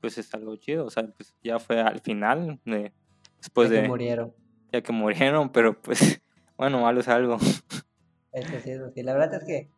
pues 0.00 0.18
es 0.18 0.32
algo 0.34 0.56
chido, 0.56 0.86
o 0.86 0.90
sea, 0.90 1.06
pues 1.16 1.34
ya 1.42 1.58
fue 1.58 1.80
al 1.80 2.00
final, 2.00 2.60
de, 2.64 2.92
después 3.38 3.70
ya 3.70 3.76
de... 3.76 3.82
Que 3.82 3.88
murieron. 3.88 4.34
Ya 4.72 4.82
que 4.82 4.92
murieron, 4.92 5.50
pero 5.50 5.80
pues, 5.80 6.20
bueno, 6.56 6.80
malo 6.80 7.00
es 7.00 7.08
algo. 7.08 7.36
Eso 8.32 8.60
sí, 8.62 8.70
eso 8.70 8.90
sí. 8.94 9.02
La 9.02 9.12
verdad 9.12 9.34
es 9.34 9.44
que 9.44 9.70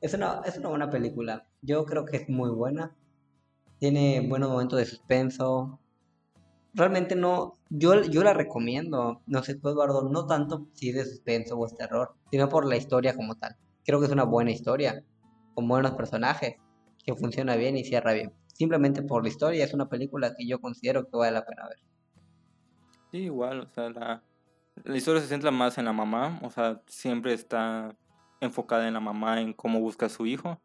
es 0.00 0.14
una, 0.14 0.40
es 0.44 0.56
una 0.58 0.68
buena 0.68 0.90
película. 0.90 1.48
Yo 1.62 1.84
creo 1.84 2.04
que 2.04 2.16
es 2.18 2.28
muy 2.28 2.50
buena. 2.50 2.94
Tiene 3.78 4.26
buenos 4.28 4.50
momentos 4.50 4.78
de 4.78 4.86
suspenso. 4.86 5.78
Realmente 6.74 7.16
no, 7.16 7.54
yo, 7.70 8.02
yo 8.02 8.22
la 8.22 8.34
recomiendo. 8.34 9.22
No 9.26 9.42
sé 9.42 9.54
tú, 9.54 9.68
Eduardo, 9.68 10.08
no 10.08 10.26
tanto 10.26 10.66
si 10.74 10.90
es 10.90 10.96
de 10.96 11.04
suspenso 11.04 11.56
o 11.56 11.66
es 11.66 11.76
terror, 11.76 12.14
sino 12.30 12.48
por 12.48 12.66
la 12.66 12.76
historia 12.76 13.14
como 13.14 13.34
tal. 13.34 13.56
Creo 13.84 14.00
que 14.00 14.06
es 14.06 14.12
una 14.12 14.24
buena 14.24 14.50
historia, 14.50 15.04
con 15.54 15.68
buenos 15.68 15.92
personajes, 15.92 16.56
que 17.04 17.14
funciona 17.14 17.56
bien 17.56 17.76
y 17.76 17.84
cierra 17.84 18.12
bien 18.12 18.32
simplemente 18.56 19.02
por 19.02 19.22
la 19.22 19.28
historia, 19.28 19.64
es 19.64 19.74
una 19.74 19.88
película 19.88 20.34
que 20.34 20.46
yo 20.46 20.60
considero 20.60 21.04
que 21.04 21.16
vale 21.16 21.32
la 21.32 21.44
pena 21.44 21.68
ver. 21.68 21.78
Sí, 23.10 23.18
igual, 23.18 23.60
o 23.60 23.68
sea, 23.68 23.90
la, 23.90 24.22
la 24.84 24.96
historia 24.96 25.20
se 25.20 25.28
centra 25.28 25.50
más 25.50 25.76
en 25.78 25.84
la 25.84 25.92
mamá, 25.92 26.40
o 26.42 26.50
sea, 26.50 26.80
siempre 26.86 27.34
está 27.34 27.94
enfocada 28.40 28.88
en 28.88 28.94
la 28.94 29.00
mamá, 29.00 29.40
en 29.40 29.52
cómo 29.52 29.80
busca 29.80 30.06
a 30.06 30.08
su 30.08 30.26
hijo. 30.26 30.58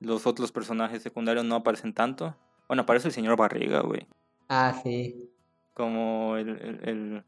Los 0.00 0.26
otros 0.26 0.52
personajes 0.52 1.02
secundarios 1.02 1.44
no 1.44 1.56
aparecen 1.56 1.92
tanto. 1.92 2.34
Bueno, 2.68 2.82
aparece 2.82 3.08
el 3.08 3.14
señor 3.14 3.36
Barriga, 3.36 3.80
güey. 3.80 4.06
Ah, 4.48 4.78
sí. 4.82 5.30
Como 5.74 6.36
el, 6.36 6.48
el, 6.48 7.24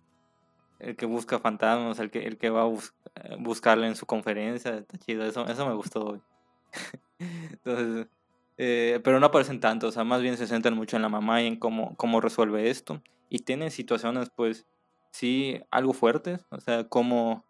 el, 0.79 0.97
que 0.97 1.07
busca 1.07 1.39
fantasmas, 1.39 1.99
el 1.99 2.11
que, 2.11 2.27
el 2.27 2.39
que 2.39 2.51
va 2.51 2.63
a 2.63 3.37
buscarle 3.39 3.87
en 3.87 3.97
su 3.97 4.07
conferencia. 4.07 4.77
Está 4.77 4.99
chido, 4.99 5.25
eso, 5.25 5.47
eso 5.47 5.67
me 5.67 5.75
gustó, 5.75 6.05
güey. 6.05 6.21
Entonces, 7.19 8.07
eh, 8.63 9.01
pero 9.03 9.19
no 9.19 9.27
aparecen 9.27 9.59
tanto, 9.59 9.89
o 9.89 9.91
sea, 9.91 10.05
más 10.05 10.21
bien 10.21 10.37
se 10.37 10.47
centran 10.47 10.75
mucho 10.75 10.97
en 10.97 11.01
la 11.01 11.09
mamá 11.09 11.41
y 11.43 11.47
en 11.47 11.57
cómo, 11.57 11.97
cómo 11.97 12.21
resuelve 12.21 12.69
esto. 12.69 13.03
Y 13.31 13.39
tiene 13.39 13.71
situaciones, 13.71 14.29
pues, 14.29 14.67
sí, 15.13 15.63
algo 15.71 15.95
fuertes, 15.95 16.45
o 16.51 16.61
sea, 16.61 16.85
como, 16.85 17.45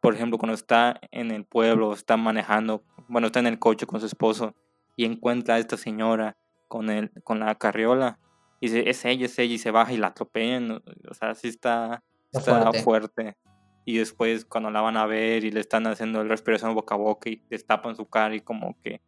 por 0.00 0.14
ejemplo, 0.14 0.38
cuando 0.38 0.54
está 0.54 1.00
en 1.10 1.30
el 1.30 1.44
pueblo, 1.44 1.92
está 1.92 2.16
manejando, 2.16 2.84
bueno, 3.08 3.26
está 3.28 3.40
en 3.40 3.46
el 3.46 3.58
coche 3.58 3.86
con 3.86 4.00
su 4.00 4.06
esposo 4.06 4.54
y 4.96 5.04
encuentra 5.04 5.56
a 5.56 5.58
esta 5.58 5.76
señora 5.76 6.36
con, 6.68 6.90
el, 6.90 7.10
con 7.24 7.40
la 7.40 7.54
carriola 7.56 8.18
y 8.60 8.68
dice, 8.68 8.88
es 8.88 9.04
ella, 9.04 9.26
es 9.26 9.38
ella, 9.38 9.54
y 9.54 9.58
se 9.58 9.70
baja 9.70 9.92
y 9.92 9.96
la 9.96 10.08
atropellan, 10.08 10.82
o 11.08 11.14
sea, 11.14 11.34
sí 11.34 11.48
está, 11.48 12.02
está 12.32 12.72
fuerte. 12.72 13.36
Y 13.84 13.98
después 13.98 14.44
cuando 14.44 14.70
la 14.70 14.80
van 14.80 14.96
a 14.96 15.06
ver 15.06 15.44
y 15.44 15.50
le 15.50 15.60
están 15.60 15.86
haciendo 15.86 16.22
la 16.22 16.28
respiración 16.28 16.74
boca 16.74 16.94
a 16.94 16.98
boca 16.98 17.30
y 17.30 17.42
destapan 17.48 17.96
su 17.96 18.06
cara 18.06 18.34
y 18.34 18.40
como 18.40 18.76
que 18.82 19.00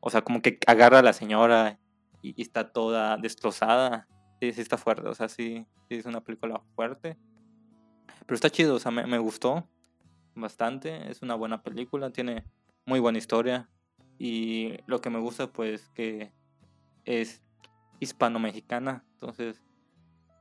o 0.00 0.10
sea, 0.10 0.22
como 0.22 0.40
que 0.40 0.58
agarra 0.66 1.00
a 1.00 1.02
la 1.02 1.12
señora 1.12 1.78
y, 2.22 2.40
está 2.40 2.72
toda 2.72 3.16
destrozada. 3.16 4.06
Sí, 4.40 4.52
sí 4.52 4.60
está 4.60 4.76
fuerte, 4.76 5.08
o 5.08 5.14
sea, 5.14 5.28
sí, 5.28 5.66
sí 5.88 5.96
es 5.96 6.06
una 6.06 6.22
película 6.22 6.62
fuerte. 6.74 7.16
Pero 8.26 8.34
está 8.34 8.50
chido, 8.50 8.76
o 8.76 8.78
sea, 8.78 8.90
me, 8.90 9.06
me 9.06 9.18
gustó 9.18 9.68
bastante. 10.40 11.10
Es 11.10 11.22
una 11.22 11.34
buena 11.34 11.62
película, 11.62 12.10
tiene 12.10 12.44
muy 12.86 13.00
buena 13.00 13.18
historia. 13.18 13.68
Y 14.18 14.74
lo 14.86 15.00
que 15.00 15.10
me 15.10 15.20
gusta, 15.20 15.48
pues, 15.48 15.88
que 15.90 16.32
es 17.04 17.42
hispano-mexicana. 18.00 19.04
Entonces, 19.12 19.62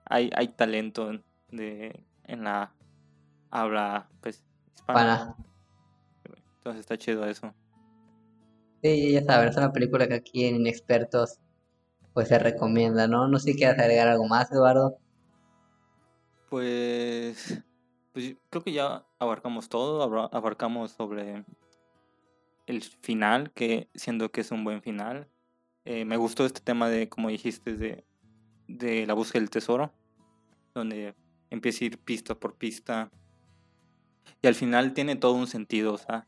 hay, 0.05 0.29
hay 0.36 0.49
talento 0.49 1.12
de, 1.49 2.03
en 2.23 2.43
la 2.43 2.73
habla, 3.51 4.10
pues, 4.21 4.43
hispana. 4.75 5.36
Entonces, 6.57 6.81
está 6.81 6.97
chido 6.97 7.25
eso. 7.25 7.53
Sí, 8.83 9.12
ya 9.12 9.23
sabes, 9.23 9.51
es 9.51 9.57
una 9.57 9.71
película 9.71 10.07
que 10.07 10.13
aquí 10.13 10.45
en 10.45 10.57
Inexpertos 10.57 11.39
pues 12.17 12.29
se 12.29 12.39
recomienda, 12.39 13.07
¿no? 13.07 13.27
No 13.27 13.38
sé 13.38 13.51
si 13.51 13.57
quieres 13.57 13.77
agregar 13.77 14.07
algo 14.07 14.27
más, 14.27 14.51
Eduardo. 14.51 14.97
Pues, 16.49 17.63
pues 18.17 18.36
creo 18.49 18.63
que 18.63 18.71
ya 18.71 19.06
abarcamos 19.19 19.69
todo, 19.69 20.01
abarcamos 20.34 20.89
sobre 20.89 21.45
el 22.65 22.82
final, 22.82 23.51
que 23.51 23.89
siendo 23.93 24.32
que 24.32 24.41
es 24.41 24.49
un 24.49 24.63
buen 24.63 24.82
final. 24.82 25.27
Eh, 25.86 26.03
me 26.03 26.17
gustó 26.17 26.43
este 26.43 26.60
tema 26.60 26.89
de, 26.89 27.10
como 27.10 27.30
dijiste, 27.30 27.75
de, 27.75 28.03
de 28.67 29.06
la 29.06 29.13
búsqueda 29.13 29.41
del 29.41 29.51
tesoro, 29.51 29.93
donde 30.73 31.13
empieza 31.51 31.84
a 31.84 31.86
ir 31.86 31.99
pista 31.99 32.34
por 32.34 32.56
pista. 32.56 33.12
Y 34.41 34.47
al 34.47 34.56
final 34.56 34.93
tiene 34.93 35.15
todo 35.15 35.34
un 35.34 35.45
sentido, 35.45 35.93
o 35.93 35.99
sea, 35.99 36.27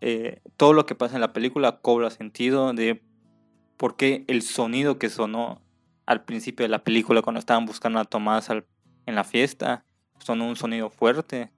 eh, 0.00 0.40
todo 0.56 0.72
lo 0.72 0.86
que 0.86 0.94
pasa 0.94 1.16
en 1.16 1.20
la 1.20 1.34
película 1.34 1.82
cobra 1.82 2.08
sentido 2.08 2.72
de 2.72 3.02
por 3.76 3.98
qué 3.98 4.24
el 4.26 4.40
sonido 4.40 4.98
que 4.98 5.10
sonó 5.10 5.60
al 6.06 6.24
principio 6.24 6.64
de 6.64 6.70
la 6.70 6.82
película 6.82 7.20
cuando 7.20 7.40
estaban 7.40 7.66
buscando 7.66 7.98
a 8.00 8.06
Tomás 8.06 8.48
en 8.48 9.14
la 9.14 9.24
fiesta 9.24 9.84
sonó 10.18 10.48
un 10.48 10.56
sonido 10.56 10.90
fuerte 10.90 11.50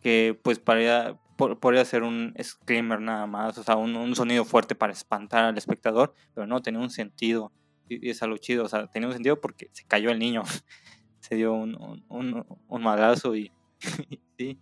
que 0.00 0.38
pues 0.42 0.58
podría, 0.58 1.18
podría 1.36 1.84
ser 1.84 2.02
un 2.02 2.34
screamer 2.42 3.00
nada 3.00 3.26
más, 3.26 3.58
o 3.58 3.62
sea, 3.62 3.76
un, 3.76 4.14
sonido 4.14 4.44
fuerte 4.44 4.74
para 4.74 4.92
espantar 4.92 5.44
al 5.44 5.58
espectador, 5.58 6.14
pero 6.34 6.46
no, 6.46 6.62
tenía 6.62 6.80
un 6.80 6.90
sentido 6.90 7.52
y, 7.88 8.08
es 8.10 8.22
algo 8.22 8.36
chido, 8.36 8.64
o 8.64 8.68
sea, 8.68 8.86
tenía 8.86 9.08
un 9.08 9.14
sentido 9.14 9.40
porque 9.40 9.70
se 9.72 9.84
cayó 9.84 10.10
el 10.10 10.18
niño, 10.18 10.42
se 11.20 11.34
dio 11.34 11.52
un, 11.52 12.04
un, 12.08 12.46
un 12.68 12.82
malazo 12.82 13.34
y, 13.34 13.52
sí, 14.38 14.60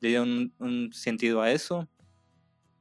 le 0.00 0.08
dio 0.08 0.22
un, 0.22 0.90
sentido 0.92 1.42
a 1.42 1.50
eso 1.50 1.88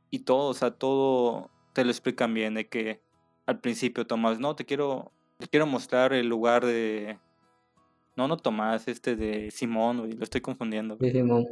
y 0.09 0.19
todo, 0.19 0.49
o 0.49 0.53
sea, 0.53 0.71
todo 0.71 1.49
te 1.73 1.83
lo 1.83 1.91
explican 1.91 2.33
bien 2.33 2.53
de 2.53 2.67
que 2.67 3.01
al 3.45 3.59
principio 3.59 4.07
Tomás, 4.07 4.39
no, 4.39 4.55
te 4.55 4.65
quiero, 4.65 5.11
te 5.37 5.47
quiero 5.47 5.65
mostrar 5.65 6.13
el 6.13 6.27
lugar 6.27 6.65
de... 6.65 7.19
No, 8.17 8.27
no 8.27 8.35
Tomás, 8.35 8.87
este 8.87 9.15
de 9.15 9.51
Simón, 9.51 10.09
lo 10.17 10.23
estoy 10.23 10.41
confundiendo. 10.41 10.97
Sí, 10.99 11.11
Simón. 11.11 11.45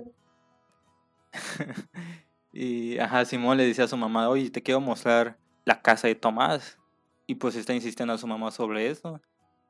y, 2.52 2.98
ajá, 2.98 3.24
Simón 3.24 3.58
le 3.58 3.66
dice 3.66 3.84
a 3.84 3.88
su 3.88 3.96
mamá, 3.96 4.28
oye, 4.30 4.50
te 4.50 4.64
quiero 4.64 4.82
mostrar 4.82 5.38
la 5.64 5.84
casa 5.84 6.08
de 6.08 6.16
Tomás. 6.16 6.80
Y 7.28 7.36
pues 7.36 7.56
está 7.56 7.74
insistiendo 7.76 8.14
a 8.14 8.18
su 8.18 8.26
mamá 8.26 8.50
sobre 8.50 8.90
eso. 8.90 9.22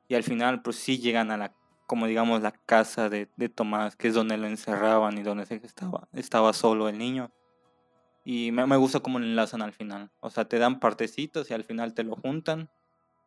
Y 0.08 0.14
al 0.14 0.22
final, 0.22 0.62
pues 0.62 0.76
sí 0.76 0.98
llegan 0.98 1.30
a 1.30 1.36
la, 1.36 1.54
como 1.86 2.06
digamos, 2.06 2.40
la 2.40 2.52
casa 2.52 3.10
de, 3.10 3.28
de 3.36 3.50
Tomás, 3.50 3.94
que 3.94 4.08
es 4.08 4.14
donde 4.14 4.38
lo 4.38 4.46
encerraban 4.46 5.18
y 5.18 5.22
donde 5.22 5.44
estaba, 5.44 6.08
estaba 6.14 6.54
solo 6.54 6.88
el 6.88 6.96
niño. 6.96 7.30
Y 8.24 8.52
me, 8.52 8.66
me 8.66 8.76
gusta 8.78 9.00
cómo 9.00 9.18
lo 9.18 9.26
enlazan 9.26 9.60
al 9.60 9.74
final. 9.74 10.10
O 10.20 10.30
sea, 10.30 10.46
te 10.46 10.58
dan 10.58 10.80
partecitos 10.80 11.50
y 11.50 11.54
al 11.54 11.64
final 11.64 11.92
te 11.92 12.04
lo 12.04 12.16
juntan. 12.16 12.70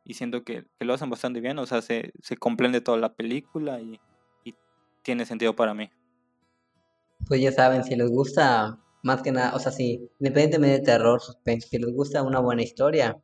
Y 0.03 0.15
siento 0.15 0.43
que, 0.43 0.65
que 0.77 0.85
lo 0.85 0.93
hacen 0.93 1.09
bastante 1.09 1.39
bien. 1.39 1.59
O 1.59 1.65
sea, 1.65 1.81
se, 1.81 2.13
se 2.21 2.37
comprende 2.37 2.81
toda 2.81 2.97
la 2.97 3.13
película 3.13 3.79
y, 3.81 3.99
y 4.43 4.55
tiene 5.03 5.25
sentido 5.25 5.55
para 5.55 5.73
mí. 5.73 5.89
Pues 7.27 7.41
ya 7.41 7.51
saben, 7.51 7.83
si 7.83 7.95
les 7.95 8.09
gusta, 8.09 8.79
más 9.03 9.21
que 9.21 9.31
nada, 9.31 9.55
o 9.55 9.59
sea, 9.59 9.71
si 9.71 10.09
independientemente 10.19 10.79
de 10.79 10.85
terror, 10.85 11.21
suspense, 11.21 11.67
si 11.67 11.77
les 11.77 11.93
gusta 11.93 12.23
una 12.23 12.39
buena 12.39 12.63
historia, 12.63 13.17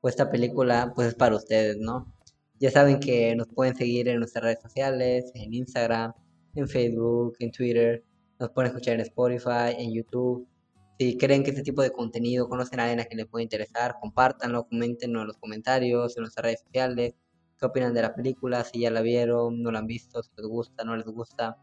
pues 0.00 0.14
esta 0.14 0.30
película 0.30 0.92
pues 0.94 1.08
es 1.08 1.14
para 1.14 1.36
ustedes, 1.36 1.78
¿no? 1.78 2.12
Ya 2.58 2.70
saben 2.70 3.00
que 3.00 3.34
nos 3.36 3.48
pueden 3.48 3.74
seguir 3.74 4.08
en 4.08 4.18
nuestras 4.18 4.44
redes 4.44 4.60
sociales, 4.60 5.32
en 5.34 5.54
Instagram, 5.54 6.12
en 6.54 6.68
Facebook, 6.68 7.36
en 7.38 7.50
Twitter, 7.50 8.04
nos 8.38 8.50
pueden 8.50 8.70
escuchar 8.70 8.94
en 8.94 9.00
Spotify, 9.00 9.74
en 9.76 9.92
YouTube. 9.92 10.48
Si 11.00 11.16
creen 11.16 11.42
que 11.42 11.48
este 11.48 11.62
tipo 11.62 11.80
de 11.80 11.92
contenido 11.92 12.46
conocen 12.46 12.78
a 12.78 12.82
alguien 12.82 13.00
a 13.00 13.06
quien 13.06 13.16
le 13.16 13.24
puede 13.24 13.44
interesar, 13.44 13.96
compártanlo, 13.98 14.68
coméntenlo 14.68 15.22
en 15.22 15.28
los 15.28 15.38
comentarios, 15.38 16.14
en 16.14 16.20
nuestras 16.24 16.44
redes 16.44 16.60
sociales. 16.60 17.14
¿Qué 17.58 17.64
opinan 17.64 17.94
de 17.94 18.02
la 18.02 18.14
película? 18.14 18.64
Si 18.64 18.80
ya 18.80 18.90
la 18.90 19.00
vieron, 19.00 19.62
no 19.62 19.72
la 19.72 19.78
han 19.78 19.86
visto, 19.86 20.22
si 20.22 20.30
les 20.36 20.44
gusta, 20.44 20.84
no 20.84 20.94
les 20.96 21.06
gusta. 21.06 21.56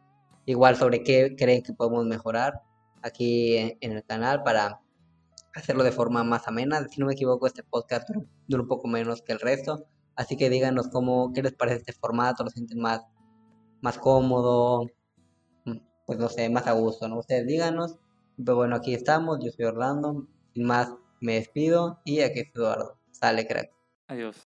Igual 0.48 0.76
sobre 0.76 1.04
qué 1.04 1.36
creen 1.38 1.62
que 1.62 1.72
podemos 1.74 2.04
mejorar 2.08 2.64
aquí 3.04 3.58
en, 3.58 3.92
el 3.92 4.04
canal 4.04 4.42
para 4.42 4.82
hacerlo 5.54 5.84
de 5.84 5.92
forma 5.92 6.24
más 6.24 6.48
amena. 6.48 6.88
Si 6.90 7.00
no 7.00 7.06
me 7.06 7.14
equivoco, 7.14 7.46
este 7.46 7.62
podcast 7.62 8.10
dura, 8.48 8.64
un 8.64 8.68
poco 8.68 8.88
menos 8.88 9.22
que 9.22 9.34
el 9.34 9.40
resto. 9.40 9.86
Así 10.16 10.36
que 10.36 10.50
díganos 10.50 10.88
cómo, 10.88 11.32
qué 11.32 11.44
les 11.44 11.54
parece 11.54 11.78
este 11.78 11.94
formato, 11.94 12.44
lo 12.44 12.50
sienten 12.50 12.80
más, 12.80 13.06
más 13.82 14.00
cómodo, 14.00 14.88
mm, 15.66 15.78
pues 16.08 16.18
no 16.18 16.28
sé, 16.28 16.50
más 16.50 16.66
a 16.66 16.72
gusto, 16.72 17.08
¿no? 17.08 17.20
Ustedes 17.20 17.46
díganos. 17.46 18.00
Pero 18.38 18.56
bueno, 18.56 18.76
aquí 18.76 18.94
estamos, 18.94 19.40
yo 19.44 19.52
soy 19.52 19.66
Orlando. 19.66 20.28
Sin 20.54 20.66
más, 20.66 20.94
me 21.20 21.34
despido 21.36 22.02
y 22.06 22.22
aquí 22.22 22.40
es 22.42 22.56
Eduardo. 22.56 22.98
Sale, 23.12 23.48
crack. 23.48 23.72
Adiós. 24.08 24.47